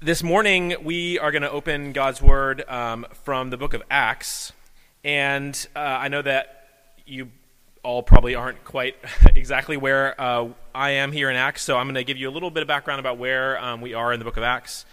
This 0.00 0.22
morning, 0.22 0.76
we 0.84 1.18
are 1.18 1.32
going 1.32 1.42
to 1.42 1.50
open 1.50 1.90
God's 1.92 2.22
Word 2.22 2.62
um, 2.68 3.04
from 3.24 3.50
the 3.50 3.56
book 3.56 3.74
of 3.74 3.82
Acts. 3.90 4.52
And 5.02 5.66
uh, 5.74 5.80
I 5.80 6.06
know 6.06 6.22
that 6.22 6.68
you 7.04 7.32
all 7.82 8.04
probably 8.04 8.36
aren't 8.36 8.62
quite 8.62 8.94
exactly 9.34 9.76
where 9.76 10.14
uh, 10.20 10.50
I 10.72 10.90
am 10.90 11.10
here 11.10 11.28
in 11.30 11.34
Acts, 11.34 11.62
so 11.62 11.76
I'm 11.76 11.86
going 11.86 11.96
to 11.96 12.04
give 12.04 12.16
you 12.16 12.28
a 12.28 12.30
little 12.30 12.52
bit 12.52 12.62
of 12.62 12.68
background 12.68 13.00
about 13.00 13.18
where 13.18 13.60
um, 13.60 13.80
we 13.80 13.92
are 13.92 14.12
in 14.12 14.20
the 14.20 14.24
book 14.24 14.36
of 14.36 14.44
Acts. 14.44 14.86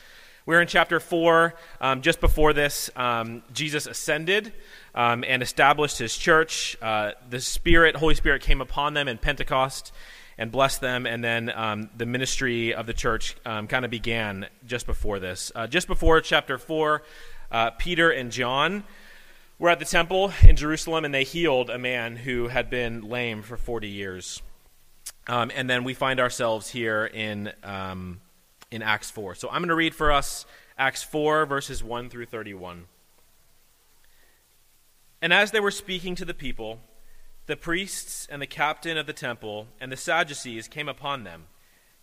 We're 0.48 0.60
in 0.60 0.68
chapter 0.68 1.00
4. 1.00 1.54
Um, 1.82 2.02
just 2.02 2.20
before 2.20 2.54
this, 2.54 2.90
um, 2.96 3.44
Jesus 3.54 3.86
ascended 3.86 4.54
um, 4.96 5.24
and 5.28 5.44
established 5.44 6.00
his 6.00 6.18
church. 6.18 6.78
Uh, 6.82 7.12
the 7.30 7.42
Spirit, 7.42 7.96
Holy 7.96 8.16
Spirit, 8.16 8.42
came 8.42 8.60
upon 8.60 8.96
them 8.96 9.08
in 9.08 9.20
Pentecost 9.20 9.92
and 10.38 10.52
blessed 10.52 10.82
them. 10.82 11.06
And 11.06 11.24
then 11.24 11.52
um, 11.56 11.90
the 11.96 12.06
ministry 12.06 12.74
of 12.74 12.88
the 12.88 12.94
church 12.94 13.36
um, 13.46 13.68
kind 13.68 13.86
of 13.86 13.92
began 13.92 14.48
just 14.66 14.86
before 14.86 15.20
this. 15.20 15.52
Uh, 15.56 15.68
just 15.68 15.88
before 15.88 16.22
chapter 16.22 16.58
4, 16.58 17.02
uh, 17.52 17.72
Peter 17.72 18.10
and 18.10 18.32
John 18.32 18.84
were 19.58 19.70
at 19.70 19.80
the 19.80 19.86
temple 19.86 20.34
in 20.44 20.56
Jerusalem 20.56 21.06
and 21.06 21.14
they 21.14 21.24
healed 21.24 21.70
a 21.70 21.78
man 21.78 22.18
who 22.18 22.48
had 22.50 22.70
been 22.70 23.02
lame 23.02 23.42
for 23.42 23.58
40 23.58 23.88
years. 23.88 24.42
Um, 25.28 25.52
and 25.56 25.70
then 25.70 25.84
we 25.84 25.94
find 25.94 26.20
ourselves 26.20 26.70
here 26.70 27.06
in, 27.06 27.52
um, 27.64 28.20
in 28.70 28.82
Acts 28.82 29.10
4. 29.10 29.36
So 29.36 29.48
I'm 29.48 29.62
going 29.62 29.70
to 29.70 29.76
read 29.76 29.96
for 29.96 30.12
us 30.12 30.46
Acts 30.78 31.04
4, 31.04 31.46
verses 31.46 31.84
1 31.84 32.10
through 32.10 32.26
31. 32.26 32.86
And 35.22 35.34
as 35.34 35.52
they 35.52 35.60
were 35.60 35.72
speaking 35.72 36.14
to 36.16 36.26
the 36.26 36.34
people, 36.34 36.80
the 37.48 37.56
priests 37.56 38.28
and 38.32 38.42
the 38.42 38.48
captain 38.48 38.98
of 38.98 39.06
the 39.06 39.14
temple 39.14 39.68
and 39.80 39.92
the 39.92 39.98
Sadducees 39.98 40.68
came 40.68 40.90
upon 40.90 41.24
them, 41.24 41.46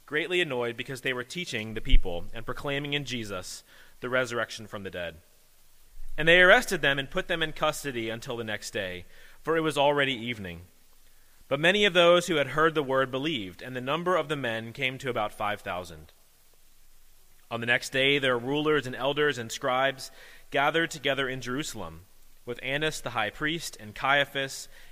greatly 0.06 0.40
annoyed 0.40 0.76
because 0.76 1.00
they 1.00 1.12
were 1.12 1.24
teaching 1.24 1.74
the 1.74 1.80
people 1.80 2.26
and 2.32 2.46
proclaiming 2.46 2.92
in 2.92 3.04
Jesus 3.04 3.64
the 4.00 4.08
resurrection 4.08 4.66
from 4.66 4.84
the 4.84 4.90
dead. 4.90 5.16
And 6.16 6.28
they 6.28 6.40
arrested 6.40 6.82
them 6.82 6.98
and 6.98 7.10
put 7.10 7.26
them 7.26 7.42
in 7.42 7.52
custody 7.52 8.08
until 8.08 8.36
the 8.36 8.44
next 8.44 8.72
day, 8.72 9.06
for 9.40 9.56
it 9.56 9.62
was 9.62 9.78
already 9.78 10.14
evening. 10.14 10.62
But 11.48 11.58
many 11.58 11.84
of 11.84 11.94
those 11.94 12.26
who 12.28 12.36
had 12.36 12.48
heard 12.48 12.74
the 12.74 12.82
word 12.82 13.10
believed, 13.10 13.62
and 13.62 13.74
the 13.74 13.80
number 13.80 14.16
of 14.16 14.28
the 14.28 14.36
men 14.36 14.72
came 14.72 14.98
to 14.98 15.10
about 15.10 15.34
five 15.34 15.60
thousand. 15.60 16.12
On 17.50 17.60
the 17.60 17.66
next 17.66 17.90
day, 17.90 18.18
their 18.18 18.38
rulers 18.38 18.86
and 18.86 18.96
elders 18.96 19.38
and 19.38 19.50
scribes 19.50 20.10
gathered 20.50 20.90
together 20.90 21.28
in 21.28 21.40
Jerusalem 21.40 22.02
with 22.44 22.58
Annas 22.62 23.00
the 23.00 23.10
high 23.10 23.30
priest, 23.30 23.76
and 23.78 23.94
Caiaphas, 23.94 24.68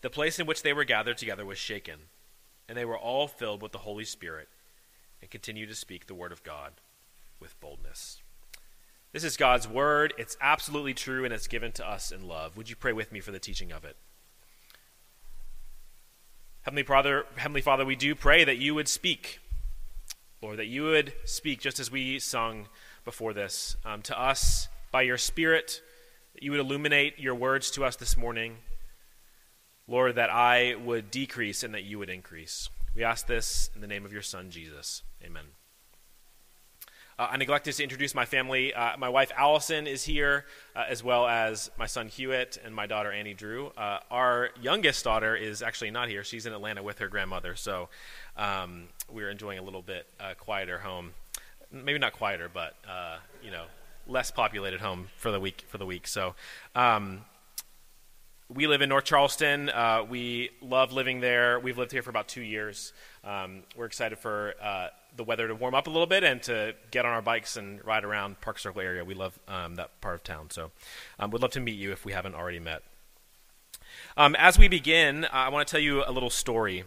the 0.00 0.10
place 0.10 0.38
in 0.38 0.46
which 0.46 0.62
they 0.62 0.72
were 0.72 0.84
gathered 0.84 1.18
together 1.18 1.44
was 1.44 1.58
shaken, 1.58 2.00
and 2.68 2.76
they 2.76 2.84
were 2.84 2.98
all 2.98 3.26
filled 3.26 3.62
with 3.62 3.72
the 3.72 3.78
Holy 3.78 4.04
Spirit, 4.04 4.48
and 5.20 5.30
continued 5.30 5.68
to 5.68 5.74
speak 5.74 6.06
the 6.06 6.14
word 6.14 6.32
of 6.32 6.42
God 6.42 6.74
with 7.40 7.58
boldness. 7.60 8.22
This 9.12 9.24
is 9.24 9.36
God's 9.36 9.66
word. 9.66 10.12
It's 10.18 10.36
absolutely 10.40 10.94
true, 10.94 11.24
and 11.24 11.32
it's 11.32 11.46
given 11.46 11.72
to 11.72 11.88
us 11.88 12.12
in 12.12 12.28
love. 12.28 12.56
Would 12.56 12.68
you 12.68 12.76
pray 12.76 12.92
with 12.92 13.10
me 13.10 13.20
for 13.20 13.32
the 13.32 13.38
teaching 13.38 13.72
of 13.72 13.84
it? 13.84 13.96
Heavenly 16.62 16.82
Father, 16.82 17.24
Heavenly 17.36 17.62
Father, 17.62 17.86
we 17.86 17.96
do 17.96 18.14
pray 18.14 18.44
that 18.44 18.58
you 18.58 18.74
would 18.74 18.88
speak, 18.88 19.40
Lord, 20.42 20.58
that 20.58 20.66
you 20.66 20.82
would 20.82 21.14
speak 21.24 21.60
just 21.60 21.80
as 21.80 21.90
we 21.90 22.18
sung 22.18 22.68
before 23.04 23.32
this 23.32 23.76
um, 23.86 24.02
to 24.02 24.20
us 24.20 24.68
by 24.92 25.02
your 25.02 25.16
Spirit, 25.16 25.80
that 26.34 26.42
you 26.42 26.50
would 26.50 26.60
illuminate 26.60 27.18
your 27.18 27.34
words 27.34 27.70
to 27.70 27.84
us 27.84 27.96
this 27.96 28.16
morning. 28.16 28.58
Lord, 29.88 30.16
that 30.16 30.30
I 30.30 30.74
would 30.74 31.10
decrease 31.10 31.64
and 31.64 31.74
that 31.74 31.84
you 31.84 31.98
would 31.98 32.10
increase. 32.10 32.68
We 32.94 33.04
ask 33.04 33.26
this 33.26 33.70
in 33.74 33.80
the 33.80 33.86
name 33.86 34.04
of 34.04 34.12
your 34.12 34.22
Son, 34.22 34.50
Jesus. 34.50 35.02
Amen. 35.24 35.44
Uh, 37.18 37.28
I 37.32 37.36
neglected 37.36 37.74
to 37.74 37.82
introduce 37.82 38.14
my 38.14 38.24
family. 38.24 38.72
Uh, 38.72 38.96
my 38.96 39.08
wife 39.08 39.32
Allison 39.36 39.88
is 39.88 40.04
here, 40.04 40.44
uh, 40.76 40.84
as 40.88 41.02
well 41.02 41.26
as 41.26 41.68
my 41.76 41.86
son 41.86 42.06
Hewitt 42.06 42.58
and 42.64 42.72
my 42.72 42.86
daughter 42.86 43.10
Annie 43.10 43.34
Drew. 43.34 43.72
Uh, 43.76 43.98
our 44.08 44.50
youngest 44.62 45.02
daughter 45.02 45.34
is 45.34 45.60
actually 45.60 45.90
not 45.90 46.08
here. 46.08 46.22
She's 46.22 46.46
in 46.46 46.52
Atlanta 46.52 46.80
with 46.80 47.00
her 47.00 47.08
grandmother, 47.08 47.56
so 47.56 47.88
um, 48.36 48.84
we're 49.10 49.30
enjoying 49.30 49.58
a 49.58 49.62
little 49.62 49.82
bit 49.82 50.06
uh, 50.20 50.34
quieter 50.38 50.78
home. 50.78 51.10
Maybe 51.72 51.98
not 51.98 52.12
quieter, 52.12 52.48
but 52.52 52.76
uh, 52.88 53.16
you 53.42 53.50
know, 53.50 53.64
less 54.06 54.30
populated 54.30 54.78
home 54.78 55.08
for 55.16 55.32
the 55.32 55.40
week. 55.40 55.64
For 55.66 55.78
the 55.78 55.86
week, 55.86 56.06
so. 56.06 56.36
Um, 56.76 57.22
we 58.48 58.66
live 58.66 58.80
in 58.80 58.88
North 58.88 59.04
Charleston. 59.04 59.68
Uh, 59.68 60.04
we 60.08 60.50
love 60.62 60.92
living 60.92 61.20
there. 61.20 61.60
We've 61.60 61.76
lived 61.76 61.92
here 61.92 62.02
for 62.02 62.08
about 62.08 62.28
two 62.28 62.40
years. 62.40 62.94
Um, 63.22 63.62
we're 63.76 63.84
excited 63.84 64.18
for 64.18 64.54
uh, 64.62 64.88
the 65.16 65.24
weather 65.24 65.48
to 65.48 65.54
warm 65.54 65.74
up 65.74 65.86
a 65.86 65.90
little 65.90 66.06
bit 66.06 66.24
and 66.24 66.42
to 66.44 66.74
get 66.90 67.04
on 67.04 67.12
our 67.12 67.20
bikes 67.20 67.58
and 67.58 67.84
ride 67.84 68.04
around 68.04 68.40
Park 68.40 68.58
Circle 68.58 68.80
area. 68.80 69.04
We 69.04 69.14
love 69.14 69.38
um, 69.48 69.74
that 69.74 70.00
part 70.00 70.14
of 70.14 70.24
town. 70.24 70.48
So 70.50 70.70
um, 71.18 71.30
we'd 71.30 71.42
love 71.42 71.50
to 71.52 71.60
meet 71.60 71.76
you 71.76 71.92
if 71.92 72.06
we 72.06 72.12
haven't 72.12 72.34
already 72.34 72.58
met. 72.58 72.82
Um, 74.16 74.34
as 74.36 74.58
we 74.58 74.66
begin, 74.66 75.26
I 75.30 75.50
want 75.50 75.68
to 75.68 75.70
tell 75.70 75.80
you 75.80 76.02
a 76.06 76.10
little 76.12 76.30
story 76.30 76.84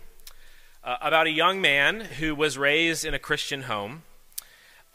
uh, 0.83 0.97
about 0.99 1.27
a 1.27 1.31
young 1.31 1.61
man 1.61 2.01
who 2.01 2.33
was 2.33 2.57
raised 2.57 3.05
in 3.05 3.13
a 3.13 3.19
Christian 3.19 3.63
home. 3.63 4.01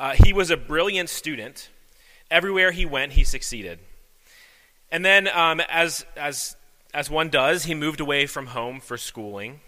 Uh, 0.01 0.15
he 0.25 0.33
was 0.33 0.51
a 0.51 0.57
brilliant 0.57 1.11
student. 1.11 1.69
Everywhere 2.29 2.73
he 2.73 2.85
went, 2.85 3.13
he 3.13 3.23
succeeded. 3.23 3.79
And 4.91 5.05
then, 5.05 5.29
um, 5.29 5.61
as, 5.69 6.05
as, 6.17 6.57
as 6.95 7.11
one 7.11 7.29
does, 7.29 7.65
he 7.65 7.75
moved 7.75 8.01
away 8.01 8.27
from 8.27 8.47
home 8.47 8.81
for 8.81 8.97
schooling. 8.97 9.61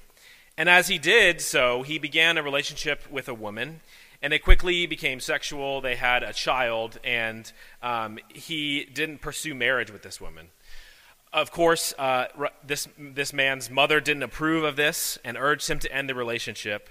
And 0.56 0.68
as 0.68 0.88
he 0.88 0.98
did 0.98 1.40
so, 1.40 1.82
he 1.82 1.98
began 1.98 2.38
a 2.38 2.42
relationship 2.42 3.10
with 3.10 3.28
a 3.28 3.34
woman. 3.34 3.80
And 4.20 4.32
it 4.32 4.40
quickly 4.40 4.86
became 4.86 5.20
sexual. 5.20 5.80
They 5.80 5.94
had 5.94 6.24
a 6.24 6.32
child, 6.32 6.98
and 7.04 7.50
um, 7.82 8.18
he 8.28 8.84
didn't 8.84 9.20
pursue 9.20 9.54
marriage 9.54 9.92
with 9.92 10.02
this 10.02 10.20
woman. 10.20 10.48
Of 11.32 11.52
course, 11.52 11.94
uh, 11.98 12.26
this, 12.66 12.88
this 12.98 13.32
man's 13.32 13.70
mother 13.70 14.00
didn't 14.00 14.24
approve 14.24 14.64
of 14.64 14.76
this 14.76 15.18
and 15.24 15.36
urged 15.36 15.68
him 15.68 15.78
to 15.80 15.92
end 15.92 16.08
the 16.08 16.14
relationship. 16.14 16.88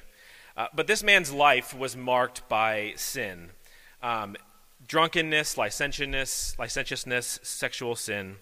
Uh, 0.55 0.67
but 0.73 0.87
this 0.87 1.03
man's 1.03 1.31
life 1.31 1.75
was 1.75 1.97
marked 1.97 2.47
by 2.47 2.93
sin. 2.95 3.49
Um, 4.01 4.37
drunkenness, 4.85 5.57
licentiousness, 5.57 6.55
licentiousness, 6.59 7.39
sexual 7.43 7.95
sin. 7.95 8.37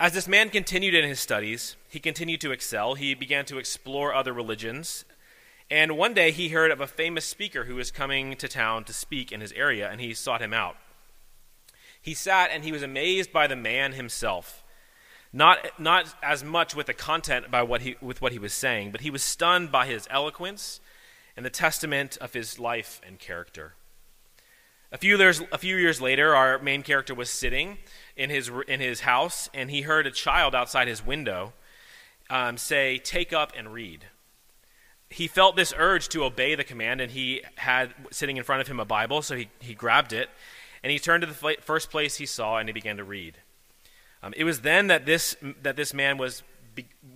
As 0.00 0.12
this 0.12 0.28
man 0.28 0.50
continued 0.50 0.94
in 0.94 1.08
his 1.08 1.20
studies, 1.20 1.76
he 1.88 1.98
continued 1.98 2.40
to 2.42 2.52
excel. 2.52 2.94
He 2.94 3.14
began 3.14 3.44
to 3.46 3.58
explore 3.58 4.14
other 4.14 4.32
religions. 4.32 5.04
And 5.70 5.96
one 5.96 6.14
day 6.14 6.30
he 6.30 6.48
heard 6.48 6.70
of 6.70 6.80
a 6.80 6.86
famous 6.86 7.24
speaker 7.24 7.64
who 7.64 7.74
was 7.74 7.90
coming 7.90 8.36
to 8.36 8.48
town 8.48 8.84
to 8.84 8.92
speak 8.92 9.32
in 9.32 9.40
his 9.40 9.52
area, 9.52 9.88
and 9.90 10.00
he 10.00 10.14
sought 10.14 10.40
him 10.40 10.54
out. 10.54 10.76
He 12.00 12.14
sat 12.14 12.50
and 12.52 12.64
he 12.64 12.72
was 12.72 12.82
amazed 12.82 13.32
by 13.32 13.46
the 13.46 13.56
man 13.56 13.92
himself. 13.92 14.62
Not, 15.32 15.58
not 15.78 16.14
as 16.22 16.42
much 16.42 16.74
with 16.74 16.86
the 16.86 16.94
content 16.94 17.50
by 17.50 17.62
what 17.62 17.82
he, 17.82 17.96
with 18.00 18.22
what 18.22 18.32
he 18.32 18.38
was 18.38 18.54
saying, 18.54 18.92
but 18.92 19.02
he 19.02 19.10
was 19.10 19.22
stunned 19.22 19.70
by 19.70 19.86
his 19.86 20.06
eloquence 20.10 20.80
and 21.36 21.44
the 21.44 21.50
testament 21.50 22.16
of 22.18 22.32
his 22.32 22.58
life 22.58 23.00
and 23.06 23.18
character. 23.18 23.74
A 24.90 24.96
few, 24.96 25.18
years, 25.18 25.42
a 25.52 25.58
few 25.58 25.76
years 25.76 26.00
later, 26.00 26.34
our 26.34 26.58
main 26.60 26.82
character 26.82 27.14
was 27.14 27.28
sitting 27.28 27.76
in 28.16 28.30
his, 28.30 28.50
in 28.66 28.80
his 28.80 29.00
house, 29.00 29.50
and 29.52 29.70
he 29.70 29.82
heard 29.82 30.06
a 30.06 30.10
child 30.10 30.54
outside 30.54 30.88
his 30.88 31.04
window 31.04 31.52
um, 32.30 32.56
say, 32.56 32.96
Take 32.96 33.34
up 33.34 33.52
and 33.54 33.74
read. 33.74 34.06
He 35.10 35.26
felt 35.26 35.56
this 35.56 35.74
urge 35.76 36.08
to 36.08 36.24
obey 36.24 36.54
the 36.54 36.64
command, 36.64 37.02
and 37.02 37.12
he 37.12 37.42
had 37.56 37.92
sitting 38.10 38.38
in 38.38 38.44
front 38.44 38.62
of 38.62 38.68
him 38.68 38.80
a 38.80 38.86
Bible, 38.86 39.20
so 39.20 39.36
he, 39.36 39.50
he 39.58 39.74
grabbed 39.74 40.14
it, 40.14 40.30
and 40.82 40.90
he 40.90 40.98
turned 40.98 41.20
to 41.20 41.26
the 41.26 41.56
first 41.60 41.90
place 41.90 42.16
he 42.16 42.26
saw, 42.26 42.56
and 42.56 42.66
he 42.66 42.72
began 42.72 42.96
to 42.96 43.04
read. 43.04 43.36
Um, 44.22 44.32
it 44.38 44.44
was 44.44 44.62
then 44.62 44.86
that 44.86 45.04
this, 45.04 45.36
that 45.62 45.76
this 45.76 45.92
man 45.92 46.16
was, 46.16 46.42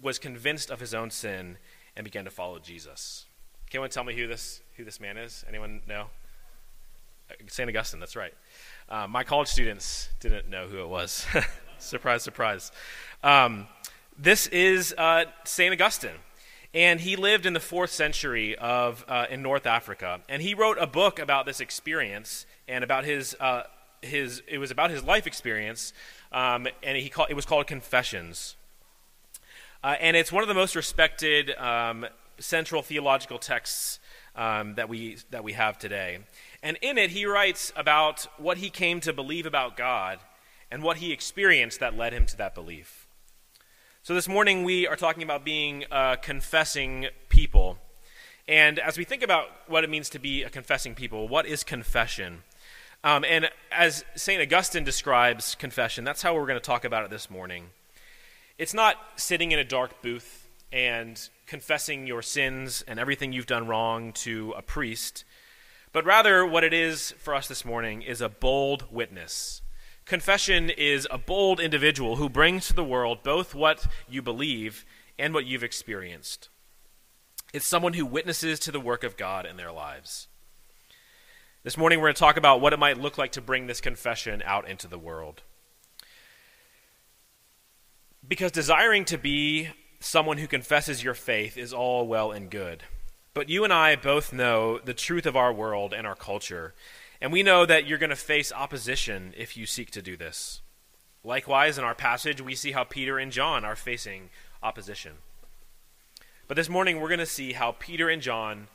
was 0.03 0.19
convinced 0.19 0.71
of 0.71 0.81
his 0.81 0.93
own 0.93 1.11
sin 1.11 1.57
and 1.97 2.05
began 2.05 2.27
to 2.27 2.31
follow 2.31 2.59
Jesus. 2.59 3.25
Can 3.71 3.79
anyone 3.79 3.91
tell 3.91 4.05
me 4.05 4.15
who 4.15 4.27
this, 4.27 4.61
who 4.77 4.85
this 4.85 5.01
man 5.01 5.17
is? 5.17 5.43
Anyone 5.49 5.81
know? 5.89 6.09
St. 7.49 7.69
Augustine, 7.69 8.01
that's 8.01 8.17
right. 8.17 8.35
Uh, 8.89 9.07
my 9.07 9.25
college 9.25 9.49
students 9.49 10.09
didn't 10.21 10.49
know 10.49 10.67
who 10.67 10.81
it 10.83 10.89
was. 10.89 11.27
surprise, 11.79 12.23
surprise. 12.23 12.73
Um, 13.23 13.67
this 14.19 14.47
is 14.49 14.95
uh, 14.99 15.25
St. 15.45 15.73
Augustine. 15.73 16.19
And 16.75 17.01
he 17.01 17.17
lived 17.17 17.45
in 17.45 17.53
the 17.53 17.61
fourth 17.61 17.91
century 17.91 18.57
of, 18.57 19.05
uh, 19.07 19.27
in 19.29 19.43
North 19.43 19.67
Africa. 19.67 20.21
And 20.29 20.41
he 20.41 20.55
wrote 20.55 20.79
a 20.81 20.87
book 20.87 21.19
about 21.19 21.45
this 21.45 21.61
experience 21.61 22.47
and 22.67 22.83
about 22.83 23.05
his, 23.05 23.37
uh, 23.41 23.65
his 24.01 24.43
it 24.49 24.59
was 24.59 24.71
about 24.71 24.91
his 24.91 25.05
life 25.05 25.27
experience. 25.27 25.93
Um, 26.33 26.67
and 26.83 26.97
he 26.97 27.11
call, 27.11 27.27
it 27.27 27.35
was 27.35 27.45
called 27.45 27.67
Confessions. 27.67 28.57
Uh, 29.85 29.97
and 30.01 30.17
it's 30.17 30.33
one 30.33 30.43
of 30.43 30.49
the 30.49 30.55
most 30.55 30.75
respected 30.75 31.51
um, 31.57 32.07
central 32.39 32.83
theological 32.83 33.39
texts 33.39 33.99
um, 34.35 34.75
that, 34.77 34.89
we, 34.89 35.19
that 35.31 35.45
we 35.45 35.53
have 35.53 35.79
today. 35.79 36.21
And 36.63 36.79
in 36.81 36.97
it, 36.97 37.11
he 37.11 37.27
writes 37.27 37.73
about 37.75 38.27
what 38.39 38.59
he 38.59 38.71
came 38.71 39.01
to 39.01 39.13
believe 39.13 39.47
about 39.47 39.77
God 39.77 40.21
and 40.71 40.83
what 40.83 40.99
he 40.99 41.13
experienced 41.13 41.81
that 41.81 41.97
led 41.97 42.13
him 42.13 42.25
to 42.27 42.37
that 42.37 42.55
belief. 42.55 43.09
So 44.03 44.15
this 44.15 44.29
morning, 44.29 44.65
we 44.65 44.87
are 44.87 44.97
talking 44.97 45.23
about 45.23 45.45
being 45.45 45.85
a 45.91 46.17
confessing 46.21 47.07
people. 47.29 47.79
And 48.49 48.79
as 48.79 48.97
we 48.97 49.05
think 49.05 49.23
about 49.23 49.47
what 49.67 49.85
it 49.85 49.91
means 49.91 50.09
to 50.11 50.19
be 50.19 50.43
a 50.43 50.51
confessing 50.51 50.95
people, 50.95 51.29
what 51.29 51.47
is 51.47 51.65
confession? 51.65 52.43
Um, 53.05 53.25
and 53.25 53.51
as 53.73 54.05
St. 54.15 54.41
Augustine 54.41 54.85
describes 54.85 55.57
confession, 55.57 56.05
that's 56.05 56.23
how 56.23 56.35
we're 56.35 56.47
going 56.47 56.59
to 56.59 56.61
talk 56.61 56.85
about 56.85 57.05
it 57.05 57.11
this 57.11 57.29
morning. 57.29 57.67
It's 58.59 58.75
not 58.75 58.97
sitting 59.17 59.51
in 59.51 59.59
a 59.59 59.65
dark 59.65 60.03
booth 60.03 60.49
and 60.73 61.29
confessing 61.47 62.07
your 62.07 62.23
sins 62.23 62.85
and 62.87 63.01
everything 63.01 63.33
you've 63.33 63.47
done 63.47 63.67
wrong 63.67 64.13
to 64.13 64.55
a 64.57 64.63
priest. 64.63 65.25
But 65.93 66.07
rather, 66.07 66.47
what 66.47 66.65
it 66.65 66.73
is 66.73 67.13
for 67.19 67.35
us 67.35 67.49
this 67.49 67.65
morning 67.65 68.01
is 68.01 68.23
a 68.23 68.29
bold 68.31 68.87
witness. 68.91 69.61
Confession 70.07 70.71
is 70.71 71.07
a 71.11 71.19
bold 71.19 71.61
individual 71.61 72.17
who 72.17 72.31
brings 72.31 72.67
to 72.67 72.75
the 72.75 72.83
world 72.83 73.23
both 73.23 73.55
what 73.55 73.87
you 74.09 74.23
believe 74.23 74.87
and 75.19 75.35
what 75.35 75.45
you've 75.45 75.63
experienced. 75.63 76.49
It's 77.53 77.67
someone 77.67 77.93
who 77.93 78.07
witnesses 78.07 78.59
to 78.61 78.73
the 78.73 78.81
work 78.81 79.05
of 79.05 79.19
God 79.19 79.45
in 79.45 79.59
their 79.59 79.71
lives. 79.71 80.29
This 81.63 81.77
morning, 81.77 82.01
we're 82.01 82.07
going 82.07 82.15
to 82.15 82.19
talk 82.19 82.39
about 82.39 82.61
what 82.63 82.73
it 82.73 82.79
might 82.79 82.99
look 82.99 83.19
like 83.19 83.33
to 83.33 83.43
bring 83.43 83.67
this 83.67 83.81
confession 83.81 84.43
out 84.47 84.69
into 84.69 84.89
the 84.89 84.99
world. 84.99 85.43
Because 88.27 88.51
desiring 88.51 89.05
to 89.07 89.19
be 89.19 89.69
someone 90.01 90.39
who 90.39 90.49
confesses 90.49 91.05
your 91.05 91.15
faith 91.15 91.59
is 91.59 91.73
all 91.73 92.07
well 92.07 92.33
and 92.33 92.51
good. 92.51 92.83
But 93.35 93.49
you 93.49 93.65
and 93.65 93.73
I 93.73 93.97
both 93.97 94.33
know 94.33 94.79
the 94.79 94.93
truth 94.93 95.25
of 95.25 95.37
our 95.37 95.53
world 95.53 95.95
and 95.95 96.07
our 96.07 96.15
culture, 96.15 96.75
and 97.21 97.33
we 97.33 97.43
know 97.43 97.65
that 97.65 97.87
you're 97.87 97.99
going 97.99 98.11
to 98.11 98.17
face 98.17 98.53
opposition 98.53 99.33
if 99.37 99.57
you 99.57 99.65
seek 99.65 99.91
to 99.93 100.03
do 100.03 100.17
this. 100.19 100.61
Likewise, 101.25 101.79
in 101.79 101.85
our 101.85 101.95
passage, 101.95 102.43
we 102.43 102.55
see 102.55 102.73
how 102.73 102.85
Peter 102.85 103.19
and 103.19 103.33
John 103.33 103.65
are 103.65 103.77
facing 103.77 104.29
opposition. 104.63 105.13
But 106.47 106.57
this 106.57 106.69
morning, 106.69 107.01
we're 107.01 107.09
going 107.09 107.21
to 107.21 107.27
see 107.27 107.53
how 107.53 107.73
Peter 107.79 108.11
and 108.11 108.21
John 108.21 108.69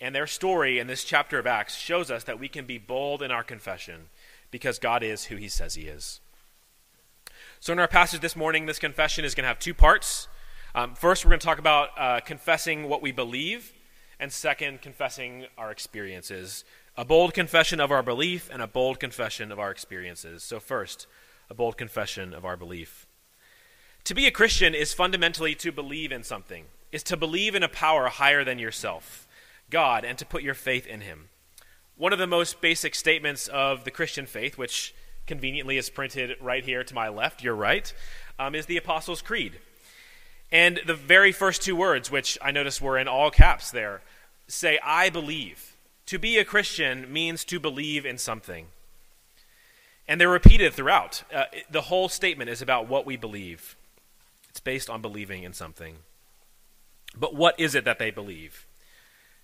and 0.00 0.14
their 0.14 0.28
story 0.28 0.78
in 0.78 0.86
this 0.86 1.02
chapter 1.02 1.38
of 1.38 1.46
Acts 1.46 1.76
shows 1.76 2.08
us 2.10 2.22
that 2.24 2.38
we 2.38 2.48
can 2.48 2.66
be 2.66 2.78
bold 2.78 3.20
in 3.20 3.32
our 3.32 3.42
confession 3.42 4.10
because 4.52 4.78
God 4.78 5.02
is 5.02 5.24
who 5.24 5.36
he 5.36 5.48
says 5.48 5.74
he 5.74 5.88
is. 5.88 6.20
So, 7.58 7.72
in 7.72 7.80
our 7.80 7.88
passage 7.88 8.20
this 8.20 8.36
morning, 8.36 8.66
this 8.66 8.78
confession 8.78 9.24
is 9.24 9.34
going 9.34 9.42
to 9.42 9.48
have 9.48 9.58
two 9.58 9.74
parts. 9.74 10.28
Um, 10.74 10.94
first, 10.94 11.24
we're 11.24 11.30
going 11.30 11.40
to 11.40 11.46
talk 11.46 11.58
about 11.58 11.88
uh, 11.98 12.20
confessing 12.20 12.88
what 12.88 13.02
we 13.02 13.10
believe, 13.10 13.72
and 14.20 14.32
second, 14.32 14.82
confessing 14.82 15.46
our 15.56 15.70
experiences. 15.70 16.64
A 16.96 17.04
bold 17.04 17.34
confession 17.34 17.80
of 17.80 17.92
our 17.92 18.02
belief 18.02 18.48
and 18.52 18.60
a 18.60 18.66
bold 18.66 18.98
confession 18.98 19.52
of 19.52 19.58
our 19.58 19.70
experiences. 19.70 20.42
So, 20.42 20.58
first, 20.58 21.06
a 21.48 21.54
bold 21.54 21.76
confession 21.76 22.34
of 22.34 22.44
our 22.44 22.56
belief. 22.56 23.06
To 24.04 24.14
be 24.14 24.26
a 24.26 24.30
Christian 24.30 24.74
is 24.74 24.94
fundamentally 24.94 25.54
to 25.56 25.70
believe 25.70 26.12
in 26.12 26.22
something, 26.22 26.64
is 26.90 27.02
to 27.04 27.16
believe 27.16 27.54
in 27.54 27.62
a 27.62 27.68
power 27.68 28.08
higher 28.08 28.42
than 28.42 28.58
yourself, 28.58 29.28
God, 29.70 30.04
and 30.04 30.18
to 30.18 30.26
put 30.26 30.42
your 30.42 30.54
faith 30.54 30.86
in 30.86 31.02
Him. 31.02 31.28
One 31.96 32.12
of 32.12 32.18
the 32.18 32.26
most 32.26 32.60
basic 32.60 32.94
statements 32.94 33.48
of 33.48 33.84
the 33.84 33.90
Christian 33.90 34.26
faith, 34.26 34.56
which 34.56 34.94
conveniently 35.26 35.76
is 35.76 35.90
printed 35.90 36.36
right 36.40 36.64
here 36.64 36.82
to 36.82 36.94
my 36.94 37.08
left, 37.08 37.42
your 37.42 37.54
right, 37.54 37.92
um, 38.38 38.54
is 38.54 38.66
the 38.66 38.76
Apostles' 38.76 39.22
Creed. 39.22 39.58
And 40.50 40.80
the 40.86 40.94
very 40.94 41.32
first 41.32 41.62
two 41.62 41.76
words, 41.76 42.10
which 42.10 42.38
I 42.40 42.50
notice 42.50 42.80
were 42.80 42.98
in 42.98 43.08
all 43.08 43.30
caps 43.30 43.70
there, 43.70 44.00
say, 44.48 44.78
I 44.84 45.10
believe. 45.10 45.76
To 46.06 46.18
be 46.18 46.38
a 46.38 46.44
Christian 46.44 47.12
means 47.12 47.44
to 47.44 47.60
believe 47.60 48.06
in 48.06 48.18
something. 48.18 48.66
And 50.08 50.18
they're 50.18 50.28
repeated 50.28 50.72
throughout. 50.72 51.22
Uh, 51.32 51.44
the 51.70 51.82
whole 51.82 52.08
statement 52.08 52.48
is 52.48 52.62
about 52.62 52.88
what 52.88 53.06
we 53.06 53.16
believe, 53.16 53.76
it's 54.48 54.60
based 54.60 54.88
on 54.88 55.02
believing 55.02 55.42
in 55.42 55.52
something. 55.52 55.96
But 57.16 57.34
what 57.34 57.58
is 57.60 57.74
it 57.74 57.84
that 57.84 57.98
they 57.98 58.10
believe? 58.10 58.66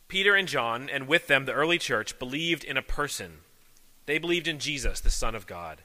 Peter 0.09 0.35
and 0.35 0.49
John, 0.49 0.89
and 0.91 1.07
with 1.07 1.27
them 1.27 1.45
the 1.45 1.53
early 1.53 1.79
church, 1.79 2.19
believed 2.19 2.65
in 2.65 2.77
a 2.77 2.83
person. 2.83 3.39
They 4.07 4.19
believed 4.19 4.49
in 4.49 4.59
Jesus, 4.59 5.01
the 5.01 5.11
Son 5.11 5.35
of 5.35 5.47
God. 5.47 5.79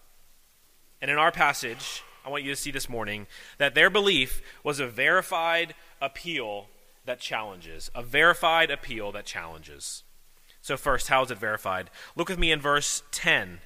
And 1.01 1.09
in 1.09 1.17
our 1.17 1.31
passage, 1.31 2.03
I 2.25 2.29
want 2.29 2.43
you 2.43 2.51
to 2.51 2.55
see 2.55 2.71
this 2.71 2.89
morning 2.89 3.27
that 3.57 3.75
their 3.75 3.89
belief 3.89 4.41
was 4.63 4.79
a 4.79 4.87
verified 4.87 5.73
appeal 6.01 6.67
that 7.09 7.19
challenges. 7.19 7.89
A 7.95 8.03
verified 8.03 8.69
appeal 8.69 9.11
that 9.13 9.25
challenges. 9.25 10.03
So, 10.61 10.77
first, 10.77 11.07
how 11.07 11.23
is 11.23 11.31
it 11.31 11.39
verified? 11.39 11.89
Look 12.15 12.29
with 12.29 12.37
me 12.37 12.51
in 12.51 12.61
verse 12.61 13.01
10. 13.11 13.61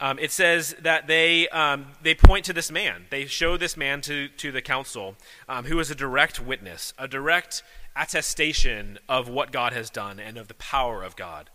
Um, 0.00 0.18
it 0.18 0.32
says 0.32 0.74
that 0.80 1.06
they, 1.06 1.48
um, 1.50 1.88
they 2.02 2.14
point 2.14 2.46
to 2.46 2.54
this 2.54 2.70
man. 2.70 3.04
They 3.10 3.26
show 3.26 3.58
this 3.58 3.76
man 3.76 4.00
to, 4.02 4.28
to 4.28 4.50
the 4.50 4.62
council, 4.62 5.16
um, 5.50 5.66
who 5.66 5.78
is 5.78 5.90
a 5.90 5.94
direct 5.94 6.40
witness, 6.40 6.94
a 6.98 7.06
direct 7.06 7.62
attestation 7.94 8.98
of 9.06 9.28
what 9.28 9.52
God 9.52 9.74
has 9.74 9.90
done 9.90 10.18
and 10.18 10.38
of 10.38 10.48
the 10.48 10.54
power 10.54 11.02
of 11.02 11.16
God. 11.16 11.50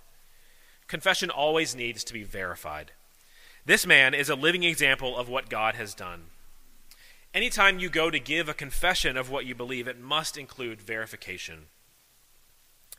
Confession 0.88 1.31
always 1.31 1.75
needs 1.75 2.03
to 2.03 2.13
be 2.13 2.23
verified. 2.23 2.91
This 3.65 3.88
man 3.88 4.13
is 4.13 4.29
a 4.29 4.35
living 4.35 4.63
example 4.63 5.17
of 5.17 5.27
what 5.27 5.49
God 5.49 5.73
has 5.75 5.95
done. 5.95 6.25
Anytime 7.33 7.79
you 7.79 7.89
go 7.89 8.09
to 8.09 8.19
give 8.19 8.50
a 8.50 8.53
confession 8.53 9.15
of 9.15 9.29
what 9.29 9.45
you 9.45 9.53
believe, 9.53 9.88
it 9.88 10.00
must 10.00 10.38
include 10.38 10.81
verification. 10.81 11.65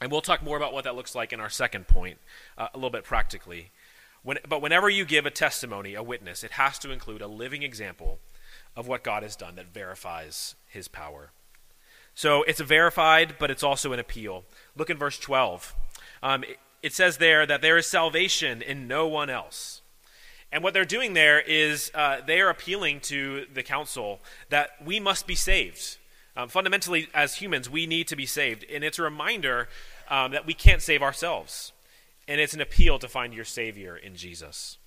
And 0.01 0.11
we'll 0.11 0.21
talk 0.21 0.43
more 0.43 0.57
about 0.57 0.73
what 0.73 0.85
that 0.85 0.95
looks 0.95 1.15
like 1.15 1.33
in 1.33 1.41
our 1.41 1.51
second 1.51 1.89
point, 1.89 2.19
uh, 2.57 2.69
a 2.73 2.77
little 2.77 2.91
bit 2.91 3.05
practically. 3.05 3.71
When, 4.23 4.39
but 4.49 4.63
whenever 4.63 4.89
you 4.89 5.05
give 5.05 5.27
a 5.27 5.31
testimony, 5.31 5.95
a 5.95 6.03
witness, 6.03 6.45
it 6.45 6.53
has 6.53 6.79
to 6.81 6.91
include 6.91 7.23
a 7.23 7.27
living 7.27 7.63
example 7.63 8.21
of 8.77 8.87
what 8.87 9.03
God 9.03 9.23
has 9.23 9.35
done 9.35 9.57
that 9.57 9.75
verifies 9.75 10.55
his 10.67 10.87
power. 10.89 11.33
So 12.15 12.43
it's 12.45 12.61
a 12.61 12.65
verified, 12.65 13.37
but 13.39 13.51
it's 13.51 13.63
also 13.63 13.93
an 13.93 13.99
appeal. 13.99 14.45
Look 14.77 14.91
in 14.91 14.97
verse 14.97 15.19
12. 15.19 15.75
Um, 16.23 16.45
it, 16.45 16.59
it 16.83 16.93
says 16.93 17.17
there 17.17 17.47
that 17.47 17.63
there 17.63 17.77
is 17.77 17.87
salvation 17.87 18.63
in 18.63 18.87
no 18.87 19.07
one 19.07 19.29
else. 19.29 19.80
And 20.53 20.65
what 20.65 20.75
they're 20.75 20.85
doing 20.85 21.15
there 21.15 21.41
is 21.41 21.93
uh, 21.95 22.21
they 22.27 22.41
are 22.41 22.51
appealing 22.51 23.01
to 23.01 23.47
the 23.53 23.63
council 23.63 24.21
that 24.49 24.71
we 24.85 24.99
must 24.99 25.27
be 25.27 25.35
saved. 25.35 25.99
Um, 26.37 26.49
fundamentally, 26.49 27.09
as 27.15 27.37
humans, 27.37 27.69
we 27.69 27.87
need 27.87 28.09
to 28.09 28.17
be 28.17 28.27
saved. 28.27 28.65
And 28.73 28.83
it's 28.83 28.99
a 28.99 29.03
reminder 29.03 29.69
um, 30.09 30.33
that 30.33 30.47
we 30.47 30.55
can't 30.55 30.83
save 30.83 31.03
ourselves. 31.03 31.73
And 32.27 32.41
it's 32.41 32.55
an 32.55 32.61
appeal 32.61 32.99
to 32.99 33.09
find 33.09 33.35
your 33.35 33.45
Savior 33.45 33.97
in 33.97 34.17
Jesus. 34.17 34.79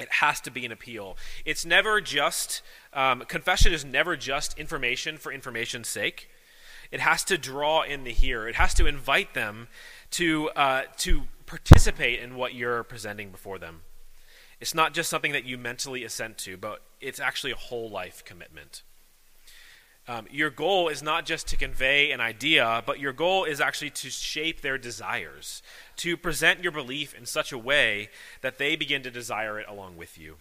It 0.00 0.10
has 0.10 0.40
to 0.42 0.50
be 0.50 0.66
an 0.66 0.72
appeal. 0.72 1.16
It's 1.44 1.64
never 1.64 2.00
just, 2.00 2.62
um, 2.92 3.20
confession 3.28 3.72
is 3.72 3.84
never 3.84 4.16
just 4.16 4.58
information 4.58 5.18
for 5.18 5.30
information's 5.30 5.88
sake. 5.88 6.28
It 6.90 7.00
has 7.00 7.24
to 7.24 7.38
draw 7.38 7.82
in 7.82 8.04
the 8.04 8.12
hearer, 8.12 8.48
it 8.48 8.56
has 8.56 8.74
to 8.74 8.86
invite 8.86 9.34
them 9.34 9.68
to, 10.12 10.50
uh, 10.50 10.82
to 10.98 11.22
participate 11.46 12.20
in 12.20 12.34
what 12.34 12.54
you're 12.54 12.82
presenting 12.82 13.30
before 13.30 13.58
them. 13.58 13.82
It's 14.64 14.74
not 14.74 14.94
just 14.94 15.10
something 15.10 15.32
that 15.32 15.44
you 15.44 15.58
mentally 15.58 16.04
assent 16.04 16.38
to, 16.38 16.56
but 16.56 16.80
it's 16.98 17.20
actually 17.20 17.52
a 17.52 17.56
whole 17.56 17.90
life 17.90 18.24
commitment. 18.24 18.82
Um, 20.08 20.26
your 20.30 20.48
goal 20.48 20.88
is 20.88 21.02
not 21.02 21.26
just 21.26 21.46
to 21.48 21.56
convey 21.58 22.12
an 22.12 22.22
idea, 22.22 22.82
but 22.86 22.98
your 22.98 23.12
goal 23.12 23.44
is 23.44 23.60
actually 23.60 23.90
to 23.90 24.08
shape 24.08 24.62
their 24.62 24.78
desires, 24.78 25.62
to 25.96 26.16
present 26.16 26.62
your 26.62 26.72
belief 26.72 27.12
in 27.12 27.26
such 27.26 27.52
a 27.52 27.58
way 27.58 28.08
that 28.40 28.56
they 28.56 28.74
begin 28.74 29.02
to 29.02 29.10
desire 29.10 29.60
it 29.60 29.66
along 29.68 29.98
with 29.98 30.16
you. 30.16 30.36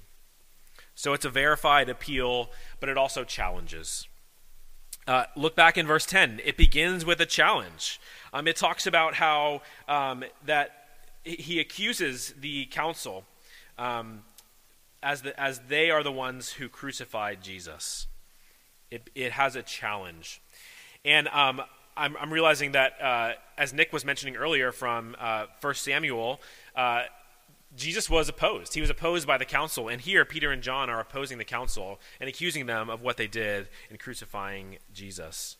So 0.95 1.11
it's 1.11 1.25
a 1.25 1.29
verified 1.29 1.89
appeal, 1.89 2.49
but 2.79 2.87
it 2.87 2.97
also 2.97 3.25
challenges. 3.25 4.07
Uh, 5.05 5.25
look 5.35 5.53
back 5.53 5.77
in 5.77 5.85
verse 5.85 6.05
10. 6.05 6.39
It 6.45 6.55
begins 6.55 7.03
with 7.03 7.19
a 7.19 7.25
challenge. 7.25 7.99
Um, 8.31 8.47
it 8.47 8.55
talks 8.55 8.87
about 8.87 9.15
how 9.15 9.63
um, 9.89 10.23
that 10.45 10.85
he 11.25 11.59
accuses 11.59 12.33
the 12.39 12.67
council 12.67 13.25
um, 13.77 14.23
as, 15.01 15.21
the, 15.21 15.39
as 15.39 15.59
they 15.67 15.89
are 15.89 16.03
the 16.03 16.11
ones 16.11 16.53
who 16.53 16.69
crucified 16.69 17.41
Jesus. 17.41 18.07
It, 18.89 19.09
it 19.15 19.31
has 19.33 19.55
a 19.55 19.63
challenge. 19.63 20.41
And 21.03 21.27
um, 21.29 21.61
I'm, 21.97 22.15
I'm, 22.17 22.31
realizing 22.31 22.73
that, 22.73 23.01
uh, 23.01 23.33
as 23.57 23.73
Nick 23.73 23.91
was 23.91 24.05
mentioning 24.05 24.35
earlier 24.35 24.71
from 24.71 25.15
uh, 25.19 25.47
1 25.61 25.75
Samuel, 25.75 26.39
uh, 26.75 27.03
Jesus 27.75 28.09
was 28.09 28.29
opposed. 28.29 28.73
He 28.73 28.81
was 28.81 28.89
opposed 28.89 29.27
by 29.27 29.37
the 29.37 29.45
council. 29.45 29.89
And 29.89 29.99
here, 29.99 30.25
Peter 30.25 30.51
and 30.51 30.61
John 30.61 30.89
are 30.89 30.99
opposing 30.99 31.37
the 31.37 31.45
council 31.45 31.99
and 32.19 32.29
accusing 32.29 32.67
them 32.67 32.89
of 32.89 33.01
what 33.01 33.17
they 33.17 33.27
did 33.27 33.67
in 33.89 33.97
crucifying 33.97 34.77
Jesus. 34.93 35.57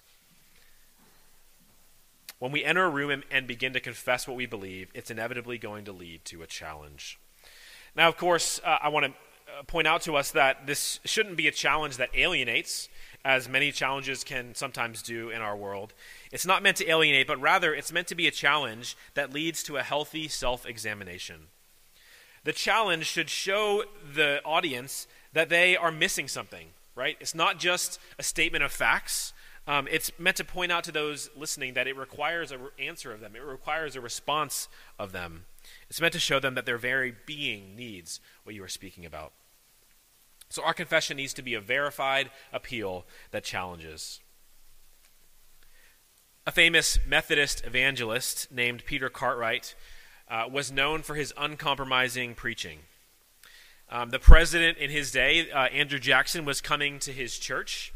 When 2.39 2.51
we 2.51 2.63
enter 2.63 2.83
a 2.83 2.89
room 2.89 3.23
and 3.31 3.47
begin 3.47 3.73
to 3.73 3.79
confess 3.79 4.27
what 4.27 4.37
we 4.37 4.45
believe, 4.45 4.89
it's 4.93 5.09
inevitably 5.09 5.57
going 5.57 5.85
to 5.85 5.91
lead 5.91 6.25
to 6.25 6.43
a 6.43 6.47
challenge. 6.47 7.17
Now, 7.95 8.07
of 8.07 8.17
course, 8.17 8.59
uh, 8.63 8.79
I 8.81 8.89
want 8.89 9.05
to 9.05 9.11
uh, 9.11 9.63
point 9.63 9.87
out 9.87 10.01
to 10.03 10.15
us 10.15 10.31
that 10.31 10.65
this 10.65 10.99
shouldn't 11.05 11.37
be 11.37 11.47
a 11.47 11.51
challenge 11.51 11.97
that 11.97 12.09
alienates 12.15 12.89
as 13.25 13.47
many 13.47 13.71
challenges 13.71 14.23
can 14.23 14.53
sometimes 14.55 15.01
do 15.01 15.29
in 15.29 15.41
our 15.41 15.55
world. 15.55 15.93
It's 16.31 16.45
not 16.45 16.63
meant 16.63 16.77
to 16.77 16.89
alienate, 16.89 17.27
but 17.27 17.39
rather 17.39 17.73
it's 17.73 17.91
meant 17.91 18.07
to 18.07 18.15
be 18.15 18.27
a 18.27 18.31
challenge 18.31 18.97
that 19.13 19.31
leads 19.31 19.63
to 19.63 19.77
a 19.77 19.83
healthy 19.83 20.27
self 20.27 20.65
examination. 20.65 21.47
The 22.43 22.51
challenge 22.51 23.05
should 23.05 23.29
show 23.29 23.83
the 24.13 24.41
audience 24.43 25.07
that 25.31 25.49
they 25.49 25.77
are 25.77 25.91
missing 25.91 26.27
something, 26.27 26.67
right? 26.95 27.15
It's 27.21 27.35
not 27.35 27.59
just 27.59 27.99
a 28.19 28.23
statement 28.23 28.63
of 28.63 28.71
facts. 28.71 29.33
Um, 29.65 29.87
it's 29.89 30.11
meant 30.19 30.37
to 30.37 30.43
point 30.43 30.71
out 30.71 30.83
to 30.85 30.91
those 30.91 31.29
listening 31.37 31.75
that 31.75 31.87
it 31.87 31.95
requires 31.95 32.51
an 32.51 32.59
answer 32.77 33.13
of 33.13 33.21
them, 33.21 33.35
it 33.35 33.43
requires 33.43 33.95
a 33.95 34.01
response 34.01 34.67
of 34.99 35.13
them. 35.13 35.45
It's 35.93 36.01
meant 36.01 36.13
to 36.13 36.19
show 36.19 36.39
them 36.39 36.55
that 36.55 36.65
their 36.65 36.79
very 36.79 37.13
being 37.27 37.75
needs 37.75 38.19
what 38.41 38.55
you 38.55 38.63
are 38.63 38.67
speaking 38.67 39.05
about. 39.05 39.31
So 40.49 40.63
our 40.63 40.73
confession 40.73 41.17
needs 41.17 41.35
to 41.35 41.43
be 41.43 41.53
a 41.53 41.61
verified 41.61 42.31
appeal 42.51 43.05
that 43.29 43.43
challenges. 43.43 44.19
A 46.47 46.51
famous 46.51 46.97
Methodist 47.05 47.63
evangelist 47.63 48.51
named 48.51 48.85
Peter 48.87 49.07
Cartwright 49.07 49.75
uh, 50.31 50.45
was 50.51 50.71
known 50.71 51.03
for 51.03 51.13
his 51.13 51.31
uncompromising 51.37 52.33
preaching. 52.33 52.79
Um, 53.91 54.09
the 54.09 54.17
president 54.17 54.79
in 54.79 54.89
his 54.89 55.11
day, 55.11 55.51
uh, 55.51 55.65
Andrew 55.65 55.99
Jackson, 55.99 56.43
was 56.43 56.59
coming 56.59 56.97
to 57.01 57.11
his 57.11 57.37
church, 57.37 57.93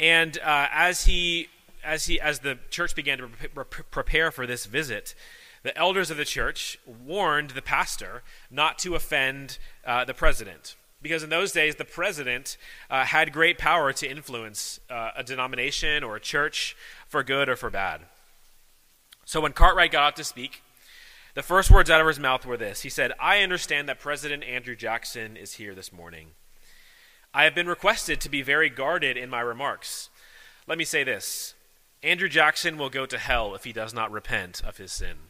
and 0.00 0.36
uh, 0.38 0.66
as 0.72 1.04
he 1.04 1.46
as 1.84 2.06
he 2.06 2.20
as 2.20 2.40
the 2.40 2.58
church 2.70 2.96
began 2.96 3.18
to 3.18 3.28
pre- 3.28 3.84
prepare 3.88 4.32
for 4.32 4.48
this 4.48 4.66
visit, 4.66 5.14
the 5.62 5.76
elders 5.76 6.10
of 6.10 6.16
the 6.16 6.24
church 6.24 6.78
warned 6.86 7.50
the 7.50 7.62
pastor 7.62 8.22
not 8.50 8.78
to 8.78 8.94
offend 8.94 9.58
uh, 9.84 10.04
the 10.04 10.14
president. 10.14 10.76
Because 11.02 11.22
in 11.22 11.30
those 11.30 11.52
days, 11.52 11.76
the 11.76 11.84
president 11.84 12.56
uh, 12.90 13.04
had 13.04 13.32
great 13.32 13.58
power 13.58 13.92
to 13.92 14.10
influence 14.10 14.80
uh, 14.90 15.10
a 15.16 15.24
denomination 15.24 16.04
or 16.04 16.16
a 16.16 16.20
church 16.20 16.76
for 17.08 17.22
good 17.22 17.48
or 17.48 17.56
for 17.56 17.70
bad. 17.70 18.02
So 19.24 19.40
when 19.40 19.52
Cartwright 19.52 19.92
got 19.92 20.02
out 20.02 20.16
to 20.16 20.24
speak, 20.24 20.62
the 21.34 21.42
first 21.42 21.70
words 21.70 21.88
out 21.88 22.00
of 22.00 22.06
his 22.06 22.18
mouth 22.18 22.44
were 22.44 22.56
this 22.56 22.82
He 22.82 22.90
said, 22.90 23.12
I 23.20 23.42
understand 23.42 23.88
that 23.88 24.00
President 24.00 24.44
Andrew 24.44 24.76
Jackson 24.76 25.36
is 25.36 25.54
here 25.54 25.74
this 25.74 25.92
morning. 25.92 26.32
I 27.32 27.44
have 27.44 27.54
been 27.54 27.68
requested 27.68 28.20
to 28.20 28.28
be 28.28 28.42
very 28.42 28.68
guarded 28.68 29.16
in 29.16 29.30
my 29.30 29.40
remarks. 29.40 30.10
Let 30.66 30.78
me 30.78 30.84
say 30.84 31.04
this 31.04 31.54
Andrew 32.02 32.28
Jackson 32.28 32.76
will 32.76 32.90
go 32.90 33.06
to 33.06 33.18
hell 33.18 33.54
if 33.54 33.64
he 33.64 33.72
does 33.72 33.94
not 33.94 34.10
repent 34.10 34.62
of 34.64 34.78
his 34.78 34.92
sin. 34.92 35.29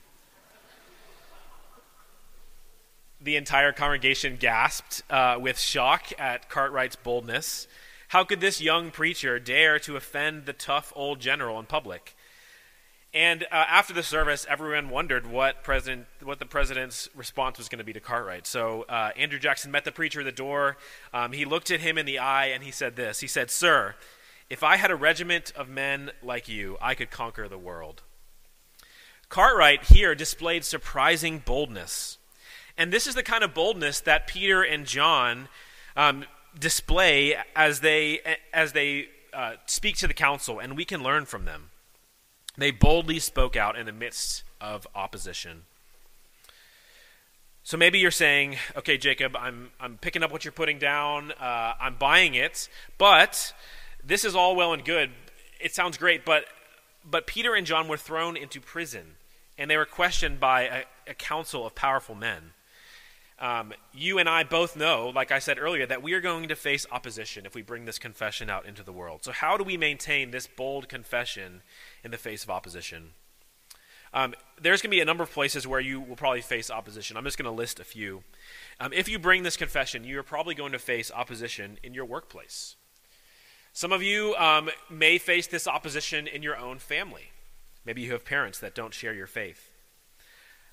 The 3.21 3.37
entire 3.37 3.73
congregation 3.73 4.37
gasped 4.39 5.03
uh, 5.11 5.37
with 5.39 5.59
shock 5.59 6.13
at 6.19 6.49
Cartwright's 6.49 6.97
boldness. 6.97 7.69
How 8.09 8.25
could 8.25 8.41
this 8.41 8.61
young 8.61 8.91
preacher 8.91 9.39
dare 9.39 9.79
to 9.81 9.97
offend 9.97 10.47
the 10.47 10.53
tough 10.53 10.93
old 10.97 11.21
general 11.21 11.59
in 11.61 11.67
public? 11.67 12.17
And 13.13 13.43
uh, 13.45 13.47
after 13.69 13.93
the 13.93 14.05
service, 14.05 14.47
everyone 14.49 14.89
wondered 14.89 15.27
what 15.27 15.65
president, 15.65 16.07
what 16.23 16.39
the 16.39 16.47
president's 16.47 17.09
response 17.15 17.59
was 17.59 17.69
going 17.69 17.81
to 17.81 17.85
be 17.85 17.93
to 17.93 18.01
Cartwright. 18.01 18.47
So 18.47 18.85
uh, 18.89 19.11
Andrew 19.17 19.39
Jackson 19.39 19.73
met 19.73 19.85
the 19.85 19.93
preacher 19.93 20.21
at 20.21 20.27
the 20.27 20.33
door. 20.33 20.77
Um, 21.13 21.33
he 21.33 21.45
looked 21.45 21.73
at 21.73 21.81
him 21.81 21.99
in 21.99 22.07
the 22.07 22.21
eye 22.21 22.47
and 22.47 22.63
he 22.63 22.71
said 22.71 22.95
this. 22.95 23.21
He 23.21 23.27
said, 23.27 23.51
"Sir, 23.51 23.97
if 24.49 24.63
I 24.63 24.77
had 24.77 24.93
a 24.93 24.97
regiment 24.97 25.53
of 25.57 25.69
men 25.69 26.13
like 26.23 26.49
you, 26.49 26.79
I 26.81 26.95
could 26.95 27.11
conquer 27.11 27.49
the 27.49 27.59
world." 27.59 28.03
Cartwright 29.29 29.85
here 29.85 30.15
displayed 30.15 30.65
surprising 30.65 31.43
boldness. 31.45 32.19
And 32.81 32.91
this 32.91 33.07
is 33.07 33.15
the 33.15 33.23
kind 33.23 33.45
of 33.45 33.53
boldness 33.53 34.01
that 34.01 34.27
Peter 34.27 34.63
and 34.63 34.87
John 34.87 35.49
um, 35.99 36.25
display 36.59 37.37
as 37.55 37.81
they, 37.81 38.21
as 38.55 38.73
they 38.73 39.09
uh, 39.35 39.57
speak 39.67 39.99
to 39.99 40.07
the 40.07 40.15
council, 40.15 40.59
and 40.59 40.79
we 40.79 40.87
can 40.87 41.03
learn 41.03 41.27
from 41.27 41.45
them. 41.45 41.69
They 42.57 42.71
boldly 42.71 43.19
spoke 43.19 43.55
out 43.55 43.79
in 43.79 43.85
the 43.85 43.93
midst 43.93 44.45
of 44.63 44.87
opposition. 44.95 45.65
So 47.65 47.77
maybe 47.77 47.99
you're 47.99 48.11
saying, 48.11 48.57
okay, 48.75 48.97
Jacob, 48.97 49.37
I'm, 49.37 49.73
I'm 49.79 49.99
picking 49.99 50.23
up 50.23 50.33
what 50.33 50.47
you're 50.47 50.53
putting 50.53 50.79
down, 50.79 51.33
uh, 51.33 51.75
I'm 51.79 51.97
buying 51.97 52.33
it, 52.33 52.67
but 52.97 53.53
this 54.03 54.25
is 54.25 54.35
all 54.35 54.57
well 54.57 54.73
and 54.73 54.83
good. 54.83 55.11
It 55.61 55.75
sounds 55.75 55.99
great, 55.99 56.25
but 56.25 56.47
but 57.05 57.27
Peter 57.27 57.55
and 57.55 57.67
John 57.67 57.89
were 57.89 57.99
thrown 57.99 58.39
into 58.39 58.59
prison, 58.59 59.17
and 59.59 59.71
they 59.71 59.77
were 59.77 59.85
questioned 59.85 60.41
by 60.41 60.63
a, 60.63 60.83
a 61.11 61.15
council 61.15 61.67
of 61.67 61.75
powerful 61.75 62.15
men. 62.15 62.53
Um, 63.41 63.73
you 63.95 64.19
and 64.19 64.29
I 64.29 64.45
both 64.45 64.77
know, 64.77 65.09
like 65.15 65.33
I 65.33 65.39
said 65.39 65.59
earlier, 65.59 65.87
that 65.87 66.03
we 66.03 66.13
are 66.13 66.21
going 66.21 66.49
to 66.49 66.57
face 66.57 66.87
opposition 66.93 67.47
if 67.47 67.55
we 67.55 67.63
bring 67.63 67.87
this 67.87 67.99
confession 67.99 68.51
out 68.51 68.67
into 68.67 68.83
the 68.83 68.93
world. 68.93 69.25
So, 69.25 69.33
how 69.33 69.57
do 69.57 69.65
we 69.65 69.79
maintain 69.79 70.31
this 70.31 70.47
bold 70.47 70.91
confession 70.91 71.63
in 72.05 72.11
the 72.11 72.19
face 72.19 72.45
of 72.45 72.51
opposition? 72.51 73.13
Um, 74.13 74.35
there's 74.61 74.83
going 74.83 74.91
to 74.91 74.97
be 74.97 75.01
a 75.01 75.07
number 75.07 75.23
of 75.23 75.31
places 75.31 75.67
where 75.67 75.81
you 75.81 76.01
will 76.01 76.17
probably 76.17 76.43
face 76.43 76.71
opposition. 76.71 77.17
I'm 77.17 77.25
just 77.25 77.39
going 77.39 77.51
to 77.51 77.57
list 77.57 77.81
a 77.81 77.85
few. 77.85 78.25
Um, 78.79 78.93
if 78.93 79.09
you 79.09 79.19
bring 79.19 79.43
this 79.43 79.57
confession, 79.57 80.05
you're 80.05 80.23
probably 80.23 80.55
going 80.55 80.73
to 80.73 80.79
face 80.79 81.11
opposition 81.15 81.79
in 81.83 81.95
your 81.95 82.05
workplace. 82.05 82.77
Some 83.73 83.93
of 83.93 84.03
you 84.03 84.35
um, 84.37 84.69
may 84.91 85.17
face 85.17 85.47
this 85.47 85.69
opposition 85.69 86.27
in 86.27 86.43
your 86.43 86.59
own 86.59 86.79
family. 86.79 87.31
Maybe 87.87 88.03
you 88.03 88.13
have 88.13 88.25
parents 88.25 88.59
that 88.59 88.75
don't 88.75 88.93
share 88.93 89.15
your 89.15 89.29
faith. 89.29 89.70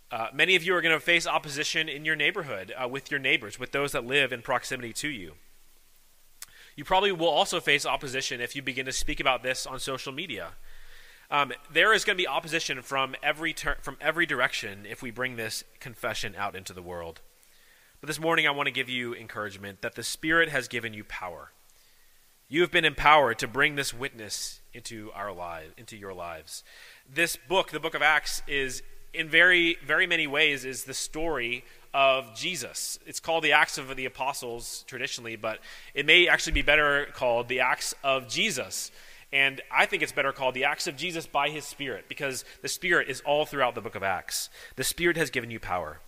Uh, 0.10 0.28
many 0.34 0.56
of 0.56 0.64
you 0.64 0.74
are 0.74 0.82
going 0.82 0.96
to 0.96 1.00
face 1.00 1.28
opposition 1.28 1.90
in 1.90 2.06
your 2.06 2.16
neighborhood 2.16 2.74
uh, 2.82 2.88
with 2.88 3.12
your 3.12 3.20
neighbors, 3.20 3.60
with 3.60 3.72
those 3.72 3.92
that 3.92 4.06
live 4.06 4.32
in 4.32 4.42
proximity 4.42 4.94
to 4.94 5.10
you. 5.10 5.34
You 6.78 6.86
probably 6.86 7.12
will 7.12 7.28
also 7.28 7.60
face 7.60 7.86
opposition 7.86 8.40
if 8.40 8.56
you 8.56 8.62
begin 8.62 8.86
to 8.86 8.94
speak 8.94 9.20
about 9.20 9.44
this 9.44 9.66
on 9.66 9.80
social 9.80 10.14
media. 10.14 10.52
Um, 11.30 11.52
there 11.74 11.92
is 11.92 12.06
going 12.06 12.16
to 12.16 12.22
be 12.22 12.28
opposition 12.28 12.82
from 12.82 13.16
every 13.22 13.52
ter- 13.52 13.78
from 13.82 13.98
every 14.00 14.26
direction 14.26 14.86
if 14.90 15.02
we 15.02 15.12
bring 15.12 15.36
this 15.36 15.66
confession 15.82 16.36
out 16.38 16.56
into 16.56 16.72
the 16.72 16.82
world. 16.82 17.20
But 18.00 18.08
this 18.08 18.20
morning, 18.20 18.48
I 18.48 18.52
want 18.52 18.68
to 18.68 18.72
give 18.72 18.88
you 18.88 19.14
encouragement 19.14 19.82
that 19.82 19.96
the 19.96 20.04
Spirit 20.04 20.50
has 20.50 20.70
given 20.70 20.94
you 20.94 21.04
power. 21.04 21.52
You 22.48 22.62
have 22.62 22.72
been 22.72 22.86
empowered 22.86 23.40
to 23.40 23.48
bring 23.48 23.76
this 23.76 23.94
witness 23.94 24.62
into 24.72 25.12
our 25.14 25.34
lives, 25.34 25.74
into 25.78 25.98
your 25.98 26.14
lives. 26.14 26.64
This 27.12 27.36
book, 27.36 27.72
the 27.72 27.80
book 27.80 27.96
of 27.96 28.02
Acts, 28.02 28.42
is 28.48 28.84
in 29.14 29.30
very, 29.30 29.78
very 29.86 30.08
many 30.08 30.28
ways 30.28 30.66
is 30.66 30.84
the 30.84 30.94
story 30.94 31.64
of 31.94 32.36
Jesus. 32.36 33.00
It's 33.06 33.20
called 33.20 33.44
the 33.44 33.54
Acts 33.54 33.78
of 33.78 33.96
the 33.96 34.06
Apostles 34.06 34.84
traditionally, 34.88 35.36
but 35.36 35.60
it 35.94 36.06
may 36.06 36.28
actually 36.28 36.54
be 36.54 36.62
better 36.62 37.08
called 37.14 37.48
the 37.48 37.62
Acts 37.62 37.96
of 38.04 38.28
Jesus. 38.28 38.92
And 39.34 39.62
I 39.72 39.86
think 39.86 40.04
it's 40.04 40.12
better 40.12 40.32
called 40.32 40.54
the 40.54 40.64
Acts 40.64 40.88
of 40.88 40.96
Jesus 40.96 41.28
by 41.28 41.50
His 41.50 41.66
Spirit, 41.66 42.06
because 42.08 42.46
the 42.62 42.68
Spirit 42.68 43.10
is 43.10 43.22
all 43.22 43.46
throughout 43.46 43.76
the 43.76 43.82
book 43.82 43.96
of 43.96 44.04
Acts. 44.04 44.50
The 44.76 44.84
Spirit 44.84 45.18
has 45.18 45.30
given 45.30 45.52
you 45.52 45.60
power. 45.60 46.00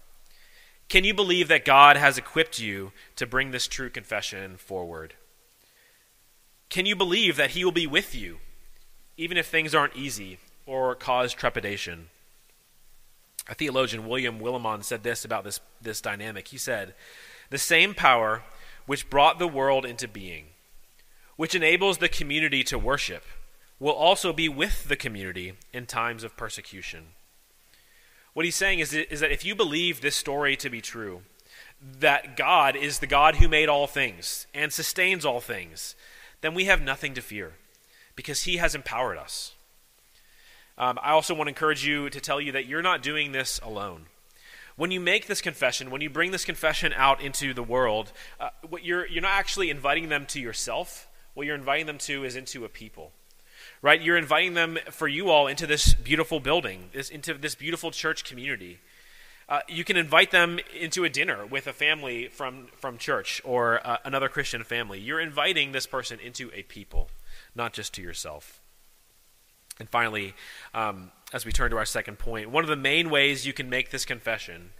Can 0.88 1.04
you 1.04 1.14
believe 1.14 1.48
that 1.50 1.66
God 1.66 1.98
has 1.98 2.18
equipped 2.18 2.60
you 2.60 2.92
to 3.16 3.28
bring 3.28 3.52
this 3.52 3.68
true 3.68 3.90
confession 3.90 4.58
forward? 4.58 5.14
Can 6.70 6.86
you 6.86 6.96
believe 6.96 7.36
that 7.36 7.52
He 7.52 7.66
will 7.66 7.72
be 7.72 7.88
with 7.88 8.16
you, 8.16 8.38
even 9.18 9.38
if 9.38 9.48
things 9.48 9.76
aren't 9.76 9.96
easy 9.96 10.40
or 10.66 10.96
cause 10.96 11.34
trepidation? 11.34 12.10
A 13.50 13.56
theologian, 13.56 14.08
William 14.08 14.40
Willimon, 14.40 14.84
said 14.84 15.02
this 15.02 15.26
about 15.26 15.44
this, 15.44 15.60
this 15.82 16.02
dynamic. 16.02 16.50
He 16.50 16.58
said, 16.58 16.94
The 17.50 17.58
same 17.58 17.96
power 17.96 18.44
which 18.86 19.10
brought 19.10 19.40
the 19.40 19.48
world 19.48 19.86
into 19.86 20.08
being, 20.08 20.46
which 21.36 21.56
enables 21.56 21.98
the 21.98 22.10
community 22.10 22.64
to 22.66 22.78
worship, 22.78 23.24
will 23.80 23.94
also 23.94 24.32
be 24.32 24.48
with 24.48 24.88
the 24.88 24.96
community 24.96 25.54
in 25.74 25.88
times 25.88 26.24
of 26.24 26.38
persecution. 26.38 27.08
What 28.34 28.46
he's 28.46 28.56
saying 28.56 28.80
is, 28.80 28.94
is 28.94 29.20
that 29.20 29.32
if 29.32 29.44
you 29.44 29.56
believe 29.56 30.02
this 30.02 30.16
story 30.16 30.56
to 30.58 30.70
be 30.70 30.82
true, 30.82 31.24
that 31.82 32.38
God 32.38 32.76
is 32.76 33.00
the 33.00 33.08
God 33.08 33.36
who 33.36 33.48
made 33.48 33.68
all 33.68 33.88
things 33.88 34.46
and 34.54 34.72
sustains 34.72 35.26
all 35.26 35.40
things, 35.40 35.96
then 36.42 36.54
we 36.54 36.66
have 36.66 36.82
nothing 36.82 37.14
to 37.16 37.22
fear 37.22 37.54
because 38.16 38.44
he 38.44 38.58
has 38.58 38.76
empowered 38.76 39.18
us. 39.18 39.56
Um, 40.80 40.98
I 41.04 41.12
also 41.12 41.36
want 41.36 41.48
to 41.48 41.50
encourage 41.50 41.86
you 41.86 42.10
to 42.10 42.20
tell 42.20 42.40
you 42.40 42.54
that 42.54 42.66
you're 42.66 42.82
not 42.82 43.04
doing 43.04 43.32
this 43.32 43.60
alone. 43.62 44.06
When 44.78 44.92
you 44.92 45.02
make 45.02 45.28
this 45.28 45.42
confession, 45.42 45.92
when 45.92 46.02
you 46.02 46.10
bring 46.10 46.32
this 46.32 46.46
confession 46.46 46.94
out 46.96 47.22
into 47.22 47.54
the 47.54 47.64
world, 47.64 48.14
uh, 48.40 48.50
what 48.68 48.86
you're, 48.86 49.06
you're 49.06 49.22
not 49.22 49.34
actually 49.34 49.70
inviting 49.70 50.08
them 50.08 50.26
to 50.28 50.40
yourself. 50.40 51.10
What 51.34 51.46
you're 51.46 51.56
inviting 51.56 51.86
them 51.86 51.98
to 52.00 52.24
is 52.24 52.36
into 52.36 52.64
a 52.66 52.70
people 52.70 53.12
right? 53.82 54.02
You're 54.02 54.18
inviting 54.18 54.54
them 54.54 54.78
for 54.92 55.08
you 55.08 55.30
all 55.30 55.48
into 55.48 55.66
this 55.66 55.94
beautiful 55.94 56.40
building, 56.40 56.90
this, 56.94 57.10
into 57.10 57.34
this 57.34 57.56
beautiful 57.56 57.92
church 57.92 58.24
community. 58.24 58.80
Uh, 59.48 59.62
you 59.68 59.84
can 59.84 59.98
invite 59.98 60.32
them 60.32 60.60
into 60.80 61.04
a 61.04 61.10
dinner 61.10 61.46
with 61.46 61.66
a 61.66 61.74
family 61.74 62.28
from, 62.28 62.68
from 62.78 62.98
church 62.98 63.42
or 63.44 63.86
uh, 63.86 63.98
another 64.06 64.30
Christian 64.30 64.64
family. 64.64 65.00
You're 65.00 65.20
inviting 65.20 65.72
this 65.72 65.88
person 65.88 66.20
into 66.20 66.52
a 66.54 66.64
people, 66.64 67.10
not 67.56 67.74
just 67.74 67.94
to 67.96 68.02
yourself. 68.02 68.62
And 69.80 69.90
finally, 69.90 70.34
um, 70.74 71.12
as 71.34 71.46
we 71.46 71.52
turn 71.52 71.72
to 71.72 71.78
our 71.78 71.86
second 71.86 72.20
point, 72.20 72.50
one 72.50 72.64
of 72.64 72.70
the 72.70 72.76
main 72.76 73.10
ways 73.10 73.46
you 73.46 73.54
can 73.54 73.70
make 73.70 73.92
this 73.92 74.06
confession, 74.06 74.72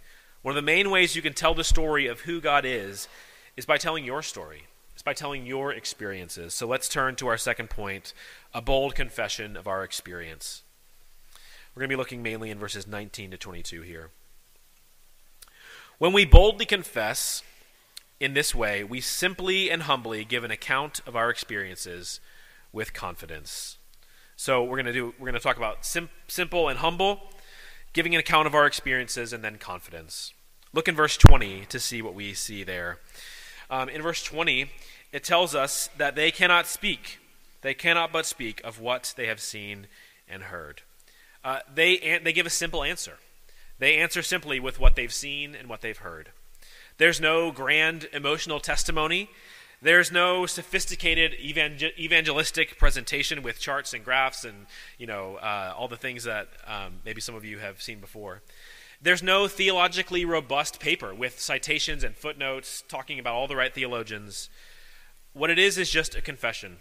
one 0.42 0.52
of 0.52 0.56
the 0.56 0.62
main 0.62 0.90
ways 0.90 1.16
you 1.16 1.22
can 1.22 1.32
tell 1.32 1.54
the 1.54 1.64
story 1.64 2.06
of 2.06 2.20
who 2.20 2.40
God 2.40 2.64
is, 2.64 3.08
is 3.56 3.66
by 3.66 3.78
telling 3.78 4.04
your 4.04 4.22
story. 4.22 4.64
It's 4.92 5.02
by 5.02 5.14
telling 5.14 5.46
your 5.46 5.72
experiences. 5.72 6.52
So 6.52 6.66
let's 6.66 6.88
turn 6.88 7.16
to 7.16 7.28
our 7.28 7.38
second 7.38 7.70
point 7.70 8.12
a 8.52 8.60
bold 8.60 8.94
confession 8.94 9.56
of 9.56 9.66
our 9.66 9.82
experience. 9.82 10.62
We're 11.74 11.80
going 11.80 11.88
to 11.88 11.96
be 11.96 11.98
looking 11.98 12.22
mainly 12.22 12.50
in 12.50 12.58
verses 12.58 12.86
19 12.86 13.30
to 13.30 13.38
22 13.38 13.82
here. 13.82 14.10
When 15.98 16.12
we 16.12 16.24
boldly 16.24 16.66
confess 16.66 17.42
in 18.18 18.34
this 18.34 18.54
way, 18.54 18.84
we 18.84 19.00
simply 19.00 19.70
and 19.70 19.84
humbly 19.84 20.24
give 20.24 20.44
an 20.44 20.50
account 20.50 21.00
of 21.06 21.16
our 21.16 21.30
experiences 21.30 22.20
with 22.72 22.92
confidence. 22.92 23.78
So 24.40 24.64
we're 24.64 24.82
to 24.86 24.92
do 24.94 25.12
we're 25.18 25.30
to 25.32 25.38
talk 25.38 25.58
about 25.58 25.84
sim- 25.84 26.08
simple 26.26 26.70
and 26.70 26.78
humble, 26.78 27.20
giving 27.92 28.14
an 28.14 28.20
account 28.20 28.46
of 28.46 28.54
our 28.54 28.64
experiences, 28.64 29.34
and 29.34 29.44
then 29.44 29.58
confidence. 29.58 30.32
Look 30.72 30.88
in 30.88 30.96
verse 30.96 31.18
20 31.18 31.66
to 31.66 31.78
see 31.78 32.00
what 32.00 32.14
we 32.14 32.32
see 32.32 32.64
there. 32.64 33.00
Um, 33.68 33.90
in 33.90 34.00
verse 34.00 34.22
20, 34.24 34.70
it 35.12 35.24
tells 35.24 35.54
us 35.54 35.90
that 35.98 36.16
they 36.16 36.30
cannot 36.30 36.66
speak. 36.66 37.18
They 37.60 37.74
cannot 37.74 38.12
but 38.14 38.24
speak 38.24 38.62
of 38.64 38.80
what 38.80 39.12
they 39.14 39.26
have 39.26 39.40
seen 39.42 39.88
and 40.26 40.44
heard. 40.44 40.80
Uh, 41.44 41.58
they, 41.74 41.98
they 42.24 42.32
give 42.32 42.46
a 42.46 42.50
simple 42.50 42.82
answer. 42.82 43.18
They 43.78 43.98
answer 43.98 44.22
simply 44.22 44.58
with 44.58 44.80
what 44.80 44.96
they've 44.96 45.12
seen 45.12 45.54
and 45.54 45.68
what 45.68 45.82
they've 45.82 45.98
heard. 45.98 46.30
There's 46.96 47.20
no 47.20 47.52
grand 47.52 48.08
emotional 48.14 48.58
testimony. 48.58 49.28
There's 49.82 50.12
no 50.12 50.44
sophisticated 50.44 51.34
evangel- 51.40 51.92
evangelistic 51.98 52.78
presentation 52.78 53.42
with 53.42 53.58
charts 53.58 53.94
and 53.94 54.04
graphs 54.04 54.44
and 54.44 54.66
you 54.98 55.06
know 55.06 55.36
uh, 55.36 55.74
all 55.76 55.88
the 55.88 55.96
things 55.96 56.24
that 56.24 56.48
um, 56.66 57.00
maybe 57.04 57.20
some 57.20 57.34
of 57.34 57.44
you 57.44 57.58
have 57.58 57.80
seen 57.80 57.98
before. 57.98 58.42
There's 59.00 59.22
no 59.22 59.48
theologically 59.48 60.26
robust 60.26 60.78
paper 60.78 61.14
with 61.14 61.40
citations 61.40 62.04
and 62.04 62.14
footnotes 62.14 62.84
talking 62.86 63.18
about 63.18 63.34
all 63.34 63.48
the 63.48 63.56
right 63.56 63.74
theologians. 63.74 64.50
What 65.32 65.48
it 65.48 65.58
is 65.58 65.78
is 65.78 65.90
just 65.90 66.14
a 66.14 66.20
confession 66.20 66.78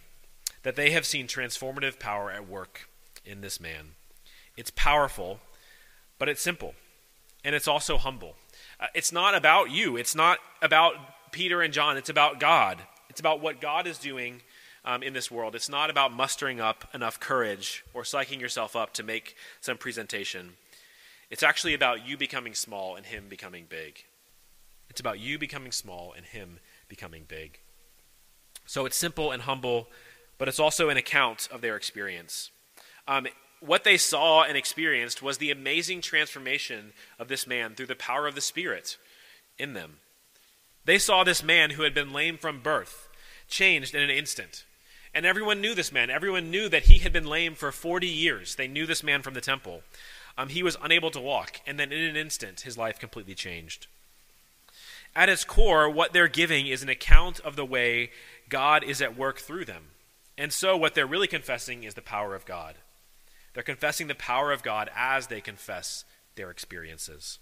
that 0.63 0.75
they 0.75 0.91
have 0.91 1.05
seen 1.05 1.27
transformative 1.27 1.99
power 1.99 2.29
at 2.29 2.49
work 2.49 2.89
in 3.25 3.39
this 3.39 3.61
man. 3.61 3.91
It's 4.57 4.71
powerful, 4.71 5.39
but 6.17 6.27
it's 6.27 6.41
simple, 6.41 6.73
and 7.45 7.55
it's 7.55 7.67
also 7.67 7.97
humble. 7.97 8.35
Uh, 8.77 8.87
it's 8.93 9.13
not 9.13 9.35
about 9.35 9.71
you. 9.71 9.95
It's 9.95 10.15
not 10.15 10.39
about 10.61 10.95
Peter 11.31 11.61
and 11.61 11.73
John, 11.73 11.97
it's 11.97 12.09
about 12.09 12.39
God. 12.39 12.81
It's 13.09 13.19
about 13.19 13.41
what 13.41 13.61
God 13.61 13.87
is 13.87 13.97
doing 13.97 14.41
um, 14.85 15.03
in 15.03 15.13
this 15.13 15.29
world. 15.29 15.55
It's 15.55 15.69
not 15.69 15.89
about 15.89 16.13
mustering 16.13 16.59
up 16.59 16.87
enough 16.93 17.19
courage 17.19 17.83
or 17.93 18.03
psyching 18.03 18.39
yourself 18.39 18.75
up 18.75 18.93
to 18.93 19.03
make 19.03 19.35
some 19.61 19.77
presentation. 19.77 20.51
It's 21.29 21.43
actually 21.43 21.73
about 21.73 22.07
you 22.07 22.17
becoming 22.17 22.53
small 22.53 22.95
and 22.95 23.05
Him 23.05 23.25
becoming 23.29 23.65
big. 23.69 24.03
It's 24.89 24.99
about 24.99 25.19
you 25.19 25.37
becoming 25.37 25.71
small 25.71 26.13
and 26.15 26.25
Him 26.25 26.59
becoming 26.87 27.25
big. 27.27 27.59
So 28.65 28.85
it's 28.85 28.97
simple 28.97 29.31
and 29.31 29.43
humble, 29.43 29.87
but 30.37 30.47
it's 30.47 30.59
also 30.59 30.89
an 30.89 30.97
account 30.97 31.47
of 31.51 31.61
their 31.61 31.75
experience. 31.75 32.51
Um, 33.07 33.27
what 33.59 33.83
they 33.83 33.97
saw 33.97 34.43
and 34.43 34.55
experienced 34.57 35.21
was 35.21 35.37
the 35.37 35.51
amazing 35.51 36.01
transformation 36.01 36.93
of 37.17 37.27
this 37.27 37.45
man 37.45 37.75
through 37.75 37.87
the 37.87 37.95
power 37.95 38.27
of 38.27 38.35
the 38.35 38.41
Spirit 38.41 38.97
in 39.57 39.73
them. 39.73 39.97
They 40.89 40.97
saw 40.97 41.23
this 41.23 41.43
man 41.43 41.69
who 41.69 41.83
had 41.83 41.93
been 41.93 42.13
lame 42.13 42.39
from 42.39 42.61
birth 42.61 43.09
changed 43.47 43.93
in 43.93 44.01
an 44.01 44.09
instant. 44.09 44.65
And 45.13 45.23
everyone 45.23 45.61
knew 45.61 45.75
this 45.75 45.91
man. 45.91 46.09
Everyone 46.09 46.49
knew 46.49 46.67
that 46.67 46.85
he 46.85 46.97
had 46.97 47.13
been 47.13 47.27
lame 47.27 47.53
for 47.53 47.71
40 47.71 48.07
years. 48.07 48.55
They 48.55 48.67
knew 48.67 48.87
this 48.87 49.03
man 49.03 49.21
from 49.21 49.35
the 49.35 49.39
temple. 49.39 49.83
Um, 50.35 50.49
he 50.49 50.63
was 50.63 50.77
unable 50.81 51.11
to 51.11 51.21
walk, 51.21 51.61
and 51.67 51.79
then 51.79 51.91
in 51.91 52.01
an 52.01 52.15
instant, 52.15 52.61
his 52.61 52.75
life 52.75 52.97
completely 52.97 53.35
changed. 53.35 53.85
At 55.15 55.29
its 55.29 55.45
core, 55.45 55.87
what 55.87 56.11
they're 56.11 56.27
giving 56.27 56.65
is 56.65 56.81
an 56.81 56.89
account 56.89 57.39
of 57.41 57.55
the 57.55 57.65
way 57.65 58.09
God 58.49 58.83
is 58.83 58.99
at 58.99 59.15
work 59.15 59.37
through 59.37 59.65
them. 59.65 59.89
And 60.39 60.51
so, 60.51 60.75
what 60.75 60.95
they're 60.95 61.05
really 61.05 61.27
confessing 61.27 61.83
is 61.83 61.93
the 61.93 62.01
power 62.01 62.33
of 62.33 62.45
God. 62.45 62.73
They're 63.53 63.61
confessing 63.61 64.07
the 64.07 64.15
power 64.15 64.51
of 64.51 64.63
God 64.63 64.89
as 64.95 65.27
they 65.27 65.39
confess 65.39 66.03
their 66.33 66.49
experiences. 66.49 67.37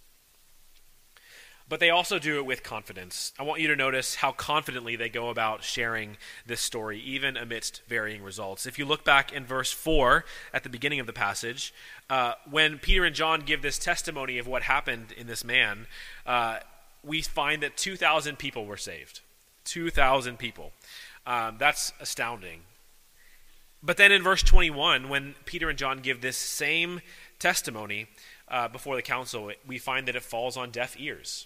But 1.70 1.80
they 1.80 1.90
also 1.90 2.18
do 2.18 2.38
it 2.38 2.46
with 2.46 2.64
confidence. 2.64 3.34
I 3.38 3.44
want 3.44 3.62
you 3.62 3.68
to 3.68 3.76
notice 3.76 4.16
how 4.16 4.32
confidently 4.32 4.96
they 4.96 5.10
go 5.10 5.30
about 5.30 5.64
sharing 5.64 6.18
this 6.46 6.62
story, 6.62 7.00
even 7.02 7.36
amidst 7.36 7.82
varying 7.88 8.24
results. 8.24 8.66
If 8.66 8.80
you 8.80 8.86
look 8.86 9.04
back 9.04 9.34
in 9.34 9.46
verse 9.46 9.72
4 9.72 10.24
at 10.54 10.64
the 10.64 10.70
beginning 10.70 11.00
of 11.00 11.08
the 11.08 11.14
passage, 11.14 11.74
uh, 12.10 12.34
when 12.50 12.80
Peter 12.80 13.04
and 13.04 13.16
John 13.16 13.42
give 13.42 13.62
this 13.62 13.78
testimony 13.78 14.38
of 14.38 14.48
what 14.48 14.64
happened 14.64 15.12
in 15.12 15.28
this 15.28 15.44
man, 15.44 15.88
uh, 16.26 16.60
we 17.04 17.22
find 17.22 17.62
that 17.64 17.76
2,000 17.76 18.38
people 18.38 18.66
were 18.66 18.78
saved. 18.78 19.20
2,000 19.66 20.40
people. 20.40 20.72
Um, 21.26 21.58
that's 21.60 21.92
astounding. 22.00 22.62
But 23.84 23.98
then 23.98 24.14
in 24.14 24.24
verse 24.24 24.42
21, 24.42 25.10
when 25.10 25.36
Peter 25.46 25.70
and 25.70 25.78
John 25.78 26.00
give 26.00 26.22
this 26.22 26.38
same 26.38 27.02
testimony 27.40 28.08
uh, 28.48 28.70
before 28.70 28.96
the 28.96 29.02
council, 29.02 29.52
we 29.68 29.78
find 29.78 30.08
that 30.08 30.16
it 30.16 30.24
falls 30.24 30.56
on 30.56 30.72
deaf 30.72 30.96
ears. 30.98 31.46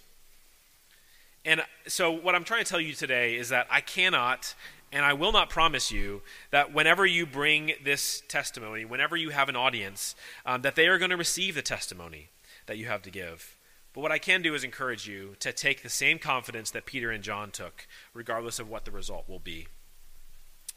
And 1.44 1.62
so, 1.88 2.10
what 2.10 2.34
I'm 2.34 2.44
trying 2.44 2.64
to 2.64 2.70
tell 2.70 2.80
you 2.80 2.94
today 2.94 3.36
is 3.36 3.48
that 3.48 3.66
I 3.70 3.80
cannot 3.80 4.54
and 4.92 5.06
I 5.06 5.14
will 5.14 5.32
not 5.32 5.48
promise 5.48 5.90
you 5.90 6.20
that 6.50 6.74
whenever 6.74 7.06
you 7.06 7.24
bring 7.24 7.72
this 7.82 8.22
testimony, 8.28 8.84
whenever 8.84 9.16
you 9.16 9.30
have 9.30 9.48
an 9.48 9.56
audience, 9.56 10.14
um, 10.44 10.60
that 10.62 10.76
they 10.76 10.86
are 10.86 10.98
going 10.98 11.10
to 11.10 11.16
receive 11.16 11.54
the 11.54 11.62
testimony 11.62 12.28
that 12.66 12.76
you 12.76 12.86
have 12.86 13.00
to 13.02 13.10
give. 13.10 13.56
But 13.94 14.02
what 14.02 14.12
I 14.12 14.18
can 14.18 14.42
do 14.42 14.54
is 14.54 14.64
encourage 14.64 15.08
you 15.08 15.36
to 15.40 15.52
take 15.52 15.82
the 15.82 15.88
same 15.88 16.18
confidence 16.18 16.70
that 16.70 16.84
Peter 16.84 17.10
and 17.10 17.24
John 17.24 17.50
took, 17.50 17.86
regardless 18.12 18.58
of 18.58 18.68
what 18.68 18.84
the 18.84 18.90
result 18.90 19.28
will 19.28 19.38
be. 19.38 19.66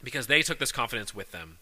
Because 0.02 0.26
they 0.26 0.42
took 0.42 0.58
this 0.58 0.72
confidence 0.72 1.14
with 1.14 1.32
them, 1.32 1.58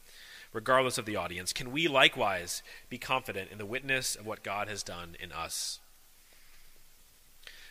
regardless 0.53 0.99
of 0.99 1.07
the 1.07 1.17
audience. 1.17 1.53
Can 1.53 1.73
we 1.73 1.89
likewise 1.89 2.63
be 2.89 2.99
confident 2.99 3.51
in 3.51 3.59
the 3.59 3.67
witness 3.67 4.15
of 4.15 4.27
what 4.27 4.45
God 4.45 4.69
has 4.69 4.83
done 4.83 5.17
in 5.21 5.33
us? 5.33 5.81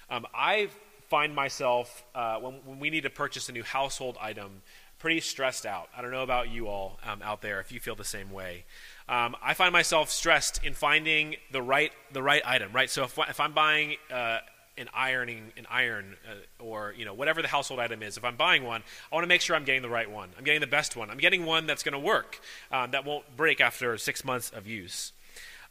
Um, 0.10 0.26
I 0.34 0.70
find 1.10 1.36
myself, 1.36 2.04
uh, 2.16 2.40
when, 2.40 2.54
when, 2.66 2.80
we 2.80 2.90
need 2.90 3.04
to 3.04 3.10
purchase 3.10 3.50
a 3.50 3.52
new 3.52 3.64
household 3.64 4.18
item, 4.22 4.62
pretty 5.00 5.20
stressed 5.20 5.66
out. 5.66 5.90
I 5.96 6.02
don't 6.02 6.12
know 6.12 6.24
about 6.24 6.50
you 6.50 6.68
all 6.68 7.00
um, 7.06 7.22
out 7.22 7.42
there 7.42 7.60
if 7.60 7.72
you 7.72 7.80
feel 7.80 7.96
the 7.96 8.06
same 8.06 8.32
way. 8.32 8.64
Um, 9.10 9.36
I 9.44 9.54
find 9.54 9.74
myself 9.74 10.10
stressed 10.10 10.64
in 10.64 10.74
finding 10.74 11.36
the 11.52 11.62
right 11.62 11.92
the 12.14 12.24
right 12.24 12.42
item. 12.46 12.72
Right. 12.72 12.90
So 12.90 13.04
if, 13.04 13.18
if 13.18 13.40
I'm 13.40 13.52
buying 13.52 13.98
uh, 14.10 14.40
an 14.78 14.90
ironing 14.94 15.52
an 15.58 15.68
iron 15.70 16.16
uh, 16.26 16.64
or 16.64 16.94
you 16.98 17.06
know 17.06 17.14
whatever 17.14 17.42
the 17.42 17.48
household 17.48 17.80
item 17.80 18.02
is, 18.02 18.18
if 18.18 18.24
I'm 18.24 18.38
buying 18.38 18.64
one, 18.64 18.82
I 19.12 19.16
want 19.16 19.24
to 19.24 19.28
make 19.28 19.42
sure 19.42 19.56
I'm 19.56 19.66
getting 19.66 19.82
the 19.82 19.90
right 19.90 20.10
one. 20.10 20.30
I'm 20.38 20.44
getting 20.44 20.62
the 20.62 20.68
best 20.68 20.96
one. 20.96 21.10
I'm 21.10 21.18
getting 21.18 21.46
one 21.46 21.68
that's 21.68 21.84
going 21.84 21.94
to 21.94 22.00
work, 22.00 22.40
um, 22.72 22.92
that 22.92 23.06
won't 23.06 23.26
break 23.36 23.62
after 23.62 23.98
six 23.98 24.24
months 24.24 24.52
of 24.52 24.68
use. 24.68 25.12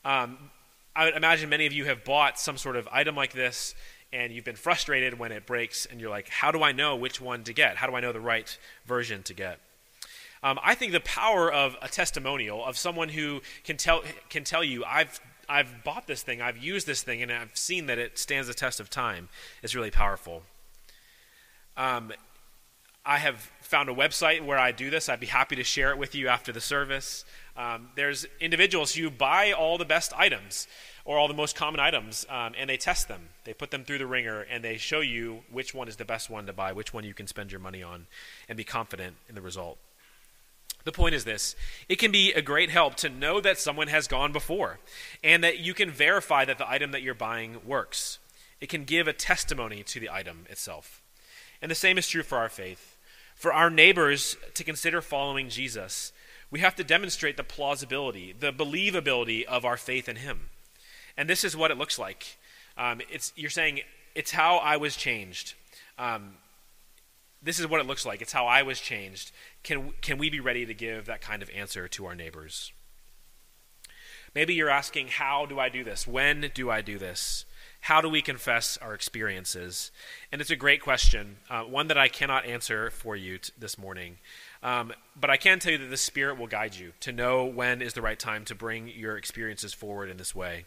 Um, 0.05 0.51
I 0.95 1.07
would 1.07 1.15
imagine 1.15 1.49
many 1.49 1.67
of 1.67 1.73
you 1.73 1.87
have 1.87 2.05
bought 2.05 2.39
some 2.39 2.59
sort 2.59 2.77
of 2.77 2.87
item 2.93 3.17
like 3.17 3.33
this 3.33 3.75
and 4.13 4.33
you've 4.33 4.45
been 4.45 4.57
frustrated 4.57 5.19
when 5.19 5.33
it 5.33 5.47
breaks, 5.47 5.87
and 5.87 6.01
you're 6.01 6.11
like, 6.11 6.29
how 6.29 6.51
do 6.51 6.63
I 6.63 6.73
know 6.73 6.97
which 6.97 7.21
one 7.21 7.45
to 7.45 7.53
get? 7.53 7.77
How 7.77 7.87
do 7.87 7.97
I 7.97 8.01
know 8.01 8.13
the 8.13 8.21
right 8.21 8.57
version 8.87 9.23
to 9.25 9.35
get? 9.35 9.59
Um, 10.43 10.59
I 10.63 10.75
think 10.75 10.93
the 10.93 11.01
power 11.01 11.53
of 11.53 11.77
a 11.81 11.89
testimonial 11.89 12.65
of 12.65 12.77
someone 12.77 13.09
who 13.09 13.41
can 13.65 13.77
tell 13.77 14.03
can 14.29 14.45
tell 14.45 14.65
you, 14.65 14.85
I've 14.85 15.21
I've 15.49 15.85
bought 15.85 16.07
this 16.07 16.23
thing, 16.23 16.43
I've 16.43 16.59
used 16.59 16.87
this 16.87 17.03
thing, 17.03 17.23
and 17.23 17.31
I've 17.31 17.57
seen 17.57 17.87
that 17.87 17.99
it 17.99 18.19
stands 18.19 18.49
the 18.49 18.55
test 18.55 18.81
of 18.81 18.91
time 18.91 19.29
is 19.63 19.77
really 19.77 19.91
powerful. 19.91 20.43
Um, 21.77 22.13
I 23.05 23.19
have 23.19 23.51
found 23.61 23.89
a 23.89 23.95
website 23.95 24.45
where 24.45 24.59
I 24.59 24.73
do 24.73 24.91
this. 24.91 25.09
I'd 25.09 25.21
be 25.21 25.27
happy 25.27 25.57
to 25.57 25.65
share 25.65 25.91
it 25.91 25.99
with 25.99 26.15
you 26.15 26.29
after 26.29 26.53
the 26.53 26.61
service. 26.61 27.25
Um, 27.57 27.89
there's 27.97 28.27
individuals 28.41 28.95
who 28.95 29.11
buy 29.11 29.53
all 29.53 29.79
the 29.79 29.85
best 29.85 30.13
items 30.17 30.69
or 31.05 31.19
all 31.19 31.29
the 31.29 31.35
most 31.35 31.57
common 31.57 31.81
items, 31.81 32.25
um, 32.29 32.55
and 32.57 32.71
they 32.71 32.77
test 32.77 33.09
them. 33.09 33.31
They 33.45 33.55
put 33.55 33.71
them 33.71 33.85
through 33.85 33.99
the 33.99 34.07
wringer, 34.07 34.41
and 34.41 34.63
they 34.63 34.77
show 34.77 35.01
you 35.01 35.43
which 35.51 35.75
one 35.75 35.89
is 35.89 35.97
the 35.97 36.05
best 36.05 36.31
one 36.31 36.47
to 36.47 36.53
buy, 36.53 36.73
which 36.73 36.95
one 36.95 37.05
you 37.05 37.15
can 37.15 37.27
spend 37.27 37.51
your 37.51 37.61
money 37.61 37.83
on, 37.83 38.07
and 38.49 38.57
be 38.57 38.65
confident 38.65 39.17
in 39.29 39.35
the 39.35 39.41
result. 39.41 39.79
The 40.85 40.93
point 40.93 41.15
is 41.15 41.25
this 41.25 41.55
it 41.89 41.97
can 41.97 42.11
be 42.11 42.33
a 42.33 42.43
great 42.43 42.71
help 42.71 42.97
to 42.97 43.09
know 43.09 43.41
that 43.41 43.59
someone 43.59 43.89
has 43.89 44.09
gone 44.09 44.33
before, 44.33 44.79
and 45.23 45.43
that 45.45 45.59
you 45.59 45.75
can 45.75 45.91
verify 45.91 46.45
that 46.45 46.59
the 46.59 46.71
item 46.71 46.93
that 46.93 47.03
you're 47.03 47.15
buying 47.15 47.61
works. 47.67 48.19
It 48.61 48.69
can 48.69 48.85
give 48.85 49.09
a 49.09 49.13
testimony 49.13 49.83
to 49.83 49.99
the 49.99 50.11
item 50.11 50.47
itself. 50.49 51.03
And 51.61 51.71
the 51.71 51.77
same 51.77 51.99
is 51.99 52.09
true 52.09 52.23
for 52.23 52.39
our 52.39 52.49
faith. 52.49 52.97
For 53.35 53.53
our 53.53 53.71
neighbors 53.71 54.37
to 54.55 54.63
consider 54.63 55.01
following 55.01 55.49
Jesus, 55.49 56.13
we 56.51 56.61
have 56.61 56.77
to 56.77 56.85
demonstrate 56.85 57.37
the 57.37 57.43
plausibility, 57.43 58.33
the 58.39 58.53
believability 58.53 59.45
of 59.45 59.65
our 59.65 59.77
faith 59.77 60.09
in 60.09 60.17
Him. 60.17 60.51
And 61.17 61.29
this 61.29 61.45
is 61.45 61.57
what 61.57 61.71
it 61.71 61.79
looks 61.79 61.99
like. 61.99 62.39
Um, 62.77 63.01
it's, 63.11 63.33
you're 63.37 63.51
saying, 63.51 63.81
it's 64.15 64.31
how 64.31 64.57
I 64.57 64.77
was 64.77 64.97
changed. 64.97 65.55
Um, 65.99 66.35
this 67.43 67.59
is 67.59 67.67
what 67.67 67.81
it 67.81 67.87
looks 67.87 68.07
like. 68.07 68.23
It's 68.23 68.33
how 68.33 68.47
I 68.47 68.63
was 68.63 68.81
changed. 68.81 69.33
Can, 69.63 69.93
can 70.01 70.19
we 70.19 70.31
be 70.31 70.41
ready 70.41 70.65
to 70.67 70.75
give 70.75 71.07
that 71.07 71.21
kind 71.21 71.43
of 71.43 71.51
answer 71.51 71.89
to 71.89 72.07
our 72.07 72.15
neighbors? 72.15 72.73
Maybe 74.35 74.55
you're 74.55 74.71
asking, 74.71 75.09
how 75.09 75.45
do 75.45 75.59
I 75.59 75.69
do 75.69 75.85
this? 75.85 76.07
When 76.07 76.51
do 76.55 76.71
I 76.71 76.81
do 76.81 76.99
this? 76.99 77.45
How 77.83 78.01
do 78.01 78.09
we 78.09 78.23
confess 78.23 78.79
our 78.79 78.95
experiences? 78.95 79.91
And 80.31 80.41
it's 80.41 80.51
a 80.51 80.57
great 80.57 80.81
question, 80.81 81.39
uh, 81.51 81.63
one 81.63 81.89
that 81.89 81.99
I 81.99 82.09
cannot 82.09 82.47
answer 82.47 82.91
for 82.91 83.17
you 83.17 83.39
t- 83.39 83.53
this 83.59 83.77
morning. 83.77 84.19
Um, 84.63 84.93
but 85.21 85.31
I 85.31 85.37
can 85.37 85.59
tell 85.59 85.73
you 85.73 85.79
that 85.79 85.91
the 85.91 85.97
Spirit 85.97 86.39
will 86.39 86.47
guide 86.47 86.77
you 86.77 86.93
to 87.01 87.11
know 87.11 87.45
when 87.45 87.83
is 87.83 87.95
the 87.95 88.01
right 88.01 88.19
time 88.19 88.45
to 88.47 88.55
bring 88.55 88.87
your 88.89 89.19
experiences 89.19 89.75
forward 89.75 90.09
in 90.09 90.17
this 90.17 90.35
way. 90.35 90.65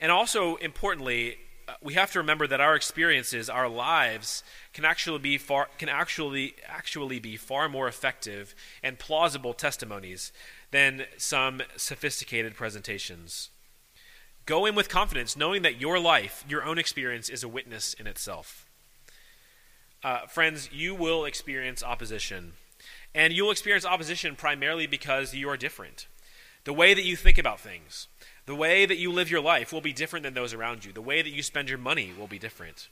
And 0.00 0.12
also, 0.12 0.56
importantly, 0.56 1.38
uh, 1.66 1.74
we 1.82 1.94
have 1.94 2.12
to 2.12 2.18
remember 2.18 2.46
that 2.46 2.60
our 2.60 2.74
experiences, 2.74 3.50
our 3.50 3.68
lives, 3.68 4.42
can 4.72 4.84
actually 4.84 5.18
be 5.18 5.38
far 5.38 5.68
can 5.76 5.88
actually 5.88 6.54
actually 6.66 7.18
be 7.18 7.36
far 7.36 7.68
more 7.68 7.88
effective 7.88 8.54
and 8.82 8.98
plausible 8.98 9.52
testimonies 9.52 10.32
than 10.70 11.04
some 11.16 11.62
sophisticated 11.76 12.54
presentations. 12.54 13.50
Go 14.46 14.64
in 14.64 14.74
with 14.74 14.88
confidence, 14.88 15.36
knowing 15.36 15.60
that 15.62 15.78
your 15.78 15.98
life, 15.98 16.42
your 16.48 16.64
own 16.64 16.78
experience, 16.78 17.28
is 17.28 17.42
a 17.42 17.48
witness 17.48 17.92
in 17.92 18.06
itself. 18.06 18.66
Uh, 20.02 20.26
friends, 20.26 20.70
you 20.72 20.94
will 20.94 21.26
experience 21.26 21.82
opposition. 21.82 22.52
And 23.14 23.32
you'll 23.32 23.50
experience 23.50 23.84
opposition 23.84 24.36
primarily 24.36 24.86
because 24.86 25.34
you 25.34 25.50
are 25.50 25.56
different. 25.56 26.06
The 26.64 26.72
way 26.72 26.94
that 26.94 27.04
you 27.04 27.16
think 27.16 27.36
about 27.36 27.60
things, 27.60 28.08
the 28.48 28.54
way 28.54 28.86
that 28.86 28.96
you 28.96 29.12
live 29.12 29.30
your 29.30 29.42
life 29.42 29.74
will 29.74 29.82
be 29.82 29.92
different 29.92 30.22
than 30.22 30.32
those 30.32 30.54
around 30.54 30.82
you. 30.82 30.90
The 30.90 31.02
way 31.02 31.20
that 31.20 31.28
you 31.28 31.42
spend 31.42 31.68
your 31.68 31.76
money 31.76 32.14
will 32.18 32.26
be 32.26 32.38
different. 32.38 32.88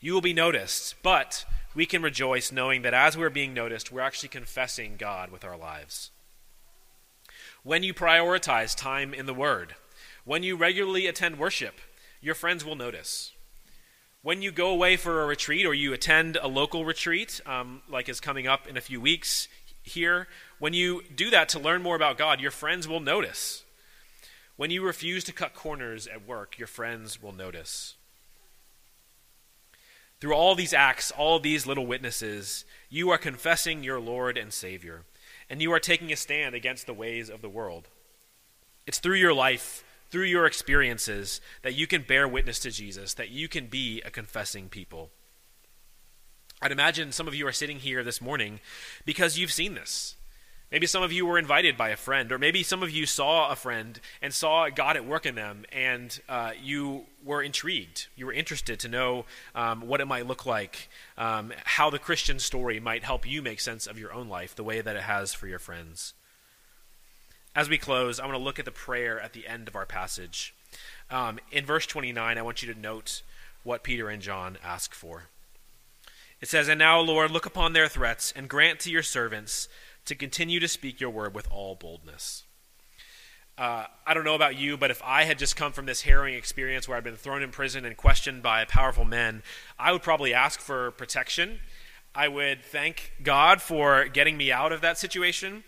You 0.00 0.12
will 0.12 0.20
be 0.20 0.34
noticed, 0.34 0.96
but 1.02 1.46
we 1.74 1.86
can 1.86 2.02
rejoice 2.02 2.52
knowing 2.52 2.82
that 2.82 2.92
as 2.92 3.16
we're 3.16 3.30
being 3.30 3.54
noticed, 3.54 3.90
we're 3.90 4.02
actually 4.02 4.28
confessing 4.28 4.96
God 4.98 5.30
with 5.30 5.46
our 5.46 5.56
lives. 5.56 6.10
When 7.62 7.82
you 7.82 7.94
prioritize 7.94 8.76
time 8.76 9.14
in 9.14 9.24
the 9.24 9.32
Word, 9.32 9.76
when 10.26 10.42
you 10.42 10.56
regularly 10.56 11.06
attend 11.06 11.38
worship, 11.38 11.80
your 12.20 12.34
friends 12.34 12.62
will 12.62 12.76
notice. 12.76 13.32
When 14.20 14.42
you 14.42 14.52
go 14.52 14.68
away 14.68 14.98
for 14.98 15.22
a 15.22 15.26
retreat 15.26 15.64
or 15.64 15.72
you 15.72 15.94
attend 15.94 16.36
a 16.36 16.48
local 16.48 16.84
retreat, 16.84 17.40
um, 17.46 17.80
like 17.88 18.10
is 18.10 18.20
coming 18.20 18.46
up 18.46 18.68
in 18.68 18.76
a 18.76 18.82
few 18.82 19.00
weeks 19.00 19.48
here, 19.82 20.28
when 20.58 20.74
you 20.74 21.02
do 21.16 21.30
that 21.30 21.48
to 21.48 21.58
learn 21.58 21.82
more 21.82 21.96
about 21.96 22.18
God, 22.18 22.42
your 22.42 22.50
friends 22.50 22.86
will 22.86 23.00
notice. 23.00 23.64
When 24.62 24.70
you 24.70 24.82
refuse 24.82 25.24
to 25.24 25.32
cut 25.32 25.54
corners 25.54 26.06
at 26.06 26.24
work, 26.24 26.56
your 26.56 26.68
friends 26.68 27.20
will 27.20 27.32
notice. 27.32 27.96
Through 30.20 30.34
all 30.34 30.54
these 30.54 30.72
acts, 30.72 31.10
all 31.10 31.40
these 31.40 31.66
little 31.66 31.84
witnesses, 31.84 32.64
you 32.88 33.10
are 33.10 33.18
confessing 33.18 33.82
your 33.82 33.98
Lord 33.98 34.38
and 34.38 34.52
Savior, 34.52 35.02
and 35.50 35.60
you 35.60 35.72
are 35.72 35.80
taking 35.80 36.12
a 36.12 36.16
stand 36.16 36.54
against 36.54 36.86
the 36.86 36.94
ways 36.94 37.28
of 37.28 37.42
the 37.42 37.48
world. 37.48 37.88
It's 38.86 39.00
through 39.00 39.16
your 39.16 39.34
life, 39.34 39.82
through 40.12 40.26
your 40.26 40.46
experiences, 40.46 41.40
that 41.62 41.74
you 41.74 41.88
can 41.88 42.02
bear 42.02 42.28
witness 42.28 42.60
to 42.60 42.70
Jesus, 42.70 43.14
that 43.14 43.30
you 43.30 43.48
can 43.48 43.66
be 43.66 44.00
a 44.02 44.12
confessing 44.12 44.68
people. 44.68 45.10
I'd 46.62 46.70
imagine 46.70 47.10
some 47.10 47.26
of 47.26 47.34
you 47.34 47.48
are 47.48 47.52
sitting 47.52 47.80
here 47.80 48.04
this 48.04 48.20
morning 48.20 48.60
because 49.04 49.36
you've 49.36 49.50
seen 49.50 49.74
this. 49.74 50.14
Maybe 50.72 50.86
some 50.86 51.02
of 51.02 51.12
you 51.12 51.26
were 51.26 51.38
invited 51.38 51.76
by 51.76 51.90
a 51.90 51.96
friend, 51.96 52.32
or 52.32 52.38
maybe 52.38 52.62
some 52.62 52.82
of 52.82 52.90
you 52.90 53.04
saw 53.04 53.50
a 53.50 53.56
friend 53.56 54.00
and 54.22 54.32
saw 54.32 54.70
God 54.70 54.96
at 54.96 55.04
work 55.04 55.26
in 55.26 55.34
them, 55.34 55.66
and 55.70 56.18
uh, 56.30 56.52
you 56.62 57.04
were 57.22 57.42
intrigued. 57.42 58.06
You 58.16 58.24
were 58.24 58.32
interested 58.32 58.80
to 58.80 58.88
know 58.88 59.26
um, 59.54 59.82
what 59.82 60.00
it 60.00 60.06
might 60.06 60.26
look 60.26 60.46
like, 60.46 60.88
um, 61.18 61.52
how 61.64 61.90
the 61.90 61.98
Christian 61.98 62.38
story 62.38 62.80
might 62.80 63.04
help 63.04 63.28
you 63.28 63.42
make 63.42 63.60
sense 63.60 63.86
of 63.86 63.98
your 63.98 64.14
own 64.14 64.30
life 64.30 64.54
the 64.54 64.64
way 64.64 64.80
that 64.80 64.96
it 64.96 65.02
has 65.02 65.34
for 65.34 65.46
your 65.46 65.58
friends. 65.58 66.14
As 67.54 67.68
we 67.68 67.76
close, 67.76 68.18
I 68.18 68.24
want 68.24 68.38
to 68.38 68.42
look 68.42 68.58
at 68.58 68.64
the 68.64 68.70
prayer 68.70 69.20
at 69.20 69.34
the 69.34 69.46
end 69.46 69.68
of 69.68 69.76
our 69.76 69.84
passage. 69.84 70.54
Um, 71.10 71.38
in 71.50 71.66
verse 71.66 71.86
29, 71.86 72.38
I 72.38 72.42
want 72.42 72.62
you 72.62 72.72
to 72.72 72.80
note 72.80 73.20
what 73.62 73.82
Peter 73.82 74.08
and 74.08 74.22
John 74.22 74.56
ask 74.64 74.94
for. 74.94 75.24
It 76.40 76.48
says, 76.48 76.66
And 76.66 76.78
now, 76.78 76.98
Lord, 76.98 77.30
look 77.30 77.44
upon 77.46 77.72
their 77.72 77.88
threats 77.88 78.32
and 78.34 78.48
grant 78.48 78.80
to 78.80 78.90
your 78.90 79.02
servants 79.02 79.68
to 80.04 80.14
continue 80.14 80.60
to 80.60 80.68
speak 80.68 81.00
your 81.00 81.10
word 81.10 81.34
with 81.34 81.48
all 81.50 81.74
boldness. 81.74 82.44
Uh, 83.58 83.84
I 84.06 84.14
don't 84.14 84.24
know 84.24 84.34
about 84.34 84.56
you, 84.56 84.76
but 84.76 84.90
if 84.90 85.02
I 85.04 85.24
had 85.24 85.38
just 85.38 85.56
come 85.56 85.72
from 85.72 85.86
this 85.86 86.02
harrowing 86.02 86.34
experience 86.34 86.88
where 86.88 86.96
I'd 86.96 87.04
been 87.04 87.16
thrown 87.16 87.42
in 87.42 87.50
prison 87.50 87.84
and 87.84 87.96
questioned 87.96 88.42
by 88.42 88.64
powerful 88.64 89.04
men, 89.04 89.42
I 89.78 89.92
would 89.92 90.02
probably 90.02 90.32
ask 90.32 90.60
for 90.60 90.90
protection. 90.92 91.60
I 92.14 92.28
would 92.28 92.64
thank 92.64 93.12
God 93.22 93.60
for 93.60 94.06
getting 94.06 94.36
me 94.36 94.50
out 94.50 94.72
of 94.72 94.80
that 94.80 94.98
situation. 94.98 95.64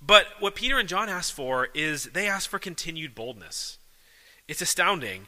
But 0.00 0.26
what 0.40 0.54
Peter 0.54 0.78
and 0.78 0.88
John 0.88 1.08
ask 1.08 1.34
for 1.34 1.68
is 1.74 2.04
they 2.06 2.28
ask 2.28 2.50
for 2.50 2.58
continued 2.58 3.14
boldness. 3.14 3.78
It's 4.46 4.60
astounding. 4.60 5.26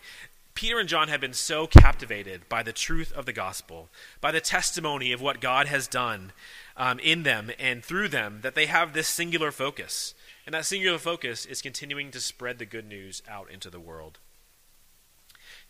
Peter 0.55 0.79
and 0.79 0.89
John 0.89 1.09
have 1.09 1.21
been 1.21 1.33
so 1.33 1.67
captivated 1.67 2.49
by 2.49 2.63
the 2.63 2.73
truth 2.73 3.13
of 3.13 3.27
the 3.27 3.33
gospel, 3.33 3.89
by 4.21 4.31
the 4.31 4.41
testimony 4.41 5.11
of 5.13 5.21
what 5.21 5.41
God 5.41 5.67
has 5.67 5.89
done 5.89 6.33
um, 6.77 6.99
in 6.99 7.23
them 7.23 7.51
and 7.59 7.85
through 7.85 8.09
them, 8.09 8.41
that 8.43 8.55
they 8.55 8.67
have 8.67 8.93
this 8.93 9.09
singular 9.09 9.53
focus. 9.53 10.15
And 10.47 10.55
that 10.55 10.67
singular 10.67 10.99
focus 10.99 11.47
is 11.47 11.63
continuing 11.63 12.11
to 12.11 12.21
spread 12.21 12.59
the 12.59 12.67
good 12.67 12.87
news 12.87 13.23
out 13.29 13.51
into 13.51 13.71
the 13.71 13.81
world. 13.81 14.19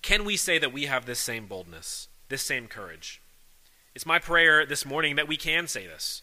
Can 0.03 0.25
we 0.25 0.37
say 0.37 0.59
that 0.59 0.73
we 0.73 0.87
have 0.87 1.07
this 1.07 1.21
same 1.21 1.47
boldness, 1.47 2.09
this 2.29 2.43
same 2.43 2.67
courage? 2.67 3.23
It's 3.95 4.07
my 4.07 4.19
prayer 4.19 4.67
this 4.67 4.85
morning 4.85 5.17
that 5.17 5.29
we 5.29 5.37
can 5.37 5.67
say 5.69 5.87
this. 5.87 6.23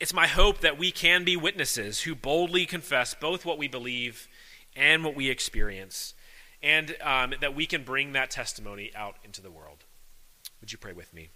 It's 0.00 0.14
my 0.14 0.26
hope 0.26 0.58
that 0.60 0.78
we 0.78 0.90
can 0.90 1.24
be 1.24 1.36
witnesses 1.36 2.00
who 2.00 2.14
boldly 2.14 2.66
confess 2.66 3.14
both 3.14 3.44
what 3.44 3.58
we 3.58 3.68
believe 3.68 4.28
and 4.74 5.04
what 5.04 5.14
we 5.14 5.30
experience, 5.30 6.14
and 6.62 6.96
um, 7.00 7.34
that 7.40 7.54
we 7.54 7.66
can 7.66 7.84
bring 7.84 8.12
that 8.12 8.30
testimony 8.30 8.90
out 8.96 9.16
into 9.22 9.40
the 9.40 9.50
world. 9.50 9.84
Would 10.60 10.72
you 10.72 10.78
pray 10.78 10.92
with 10.92 11.14
me? 11.14 11.30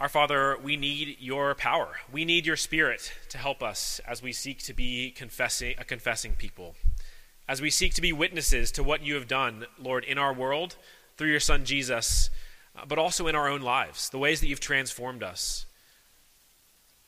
Our 0.00 0.08
Father, 0.08 0.56
we 0.62 0.76
need 0.76 1.16
your 1.18 1.56
power. 1.56 1.96
We 2.12 2.24
need 2.24 2.46
your 2.46 2.56
Spirit 2.56 3.12
to 3.30 3.38
help 3.38 3.64
us 3.64 4.00
as 4.06 4.22
we 4.22 4.32
seek 4.32 4.62
to 4.62 4.72
be 4.72 5.10
confessing, 5.10 5.74
a 5.76 5.84
confessing 5.84 6.34
people, 6.34 6.76
as 7.48 7.60
we 7.60 7.68
seek 7.70 7.94
to 7.94 8.00
be 8.00 8.12
witnesses 8.12 8.70
to 8.72 8.84
what 8.84 9.02
you 9.02 9.14
have 9.14 9.26
done, 9.26 9.66
Lord, 9.76 10.04
in 10.04 10.16
our 10.16 10.32
world 10.32 10.76
through 11.16 11.30
your 11.30 11.40
Son 11.40 11.64
Jesus, 11.64 12.30
uh, 12.76 12.84
but 12.86 12.98
also 12.98 13.26
in 13.26 13.34
our 13.34 13.48
own 13.48 13.60
lives, 13.60 14.08
the 14.10 14.18
ways 14.18 14.40
that 14.40 14.46
you've 14.46 14.60
transformed 14.60 15.24
us, 15.24 15.66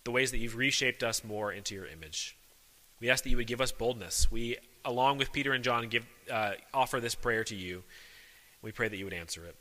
the 0.03 0.11
ways 0.11 0.33
that 0.33 0.39
you've 0.39 0.57
reshaped 0.57 1.05
us 1.05 1.23
more 1.23 1.53
into 1.53 1.77
your 1.77 1.87
image. 1.87 2.37
We 2.99 3.09
ask 3.09 3.23
that 3.23 3.31
you 3.31 3.37
would 3.37 3.47
give 3.47 3.61
us 3.61 3.71
boldness. 3.71 4.33
We, 4.33 4.57
along 4.85 5.19
with 5.19 5.31
Peter 5.31 5.53
and 5.53 5.63
John, 5.63 5.89
give, 5.89 6.05
uh, 6.29 6.55
offer 6.75 6.99
this 6.99 7.15
prayer 7.15 7.45
to 7.45 7.55
you. 7.55 7.85
We 8.63 8.73
pray 8.73 8.89
that 8.89 8.97
you 8.97 9.05
would 9.05 9.15
answer 9.15 9.47
it. 9.47 9.55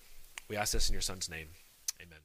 We 0.48 0.58
ask 0.58 0.74
this 0.74 0.89
in 0.89 0.94
your 0.94 1.04
Son's 1.04 1.30
name. 1.30 1.50
Amen. 2.02 2.20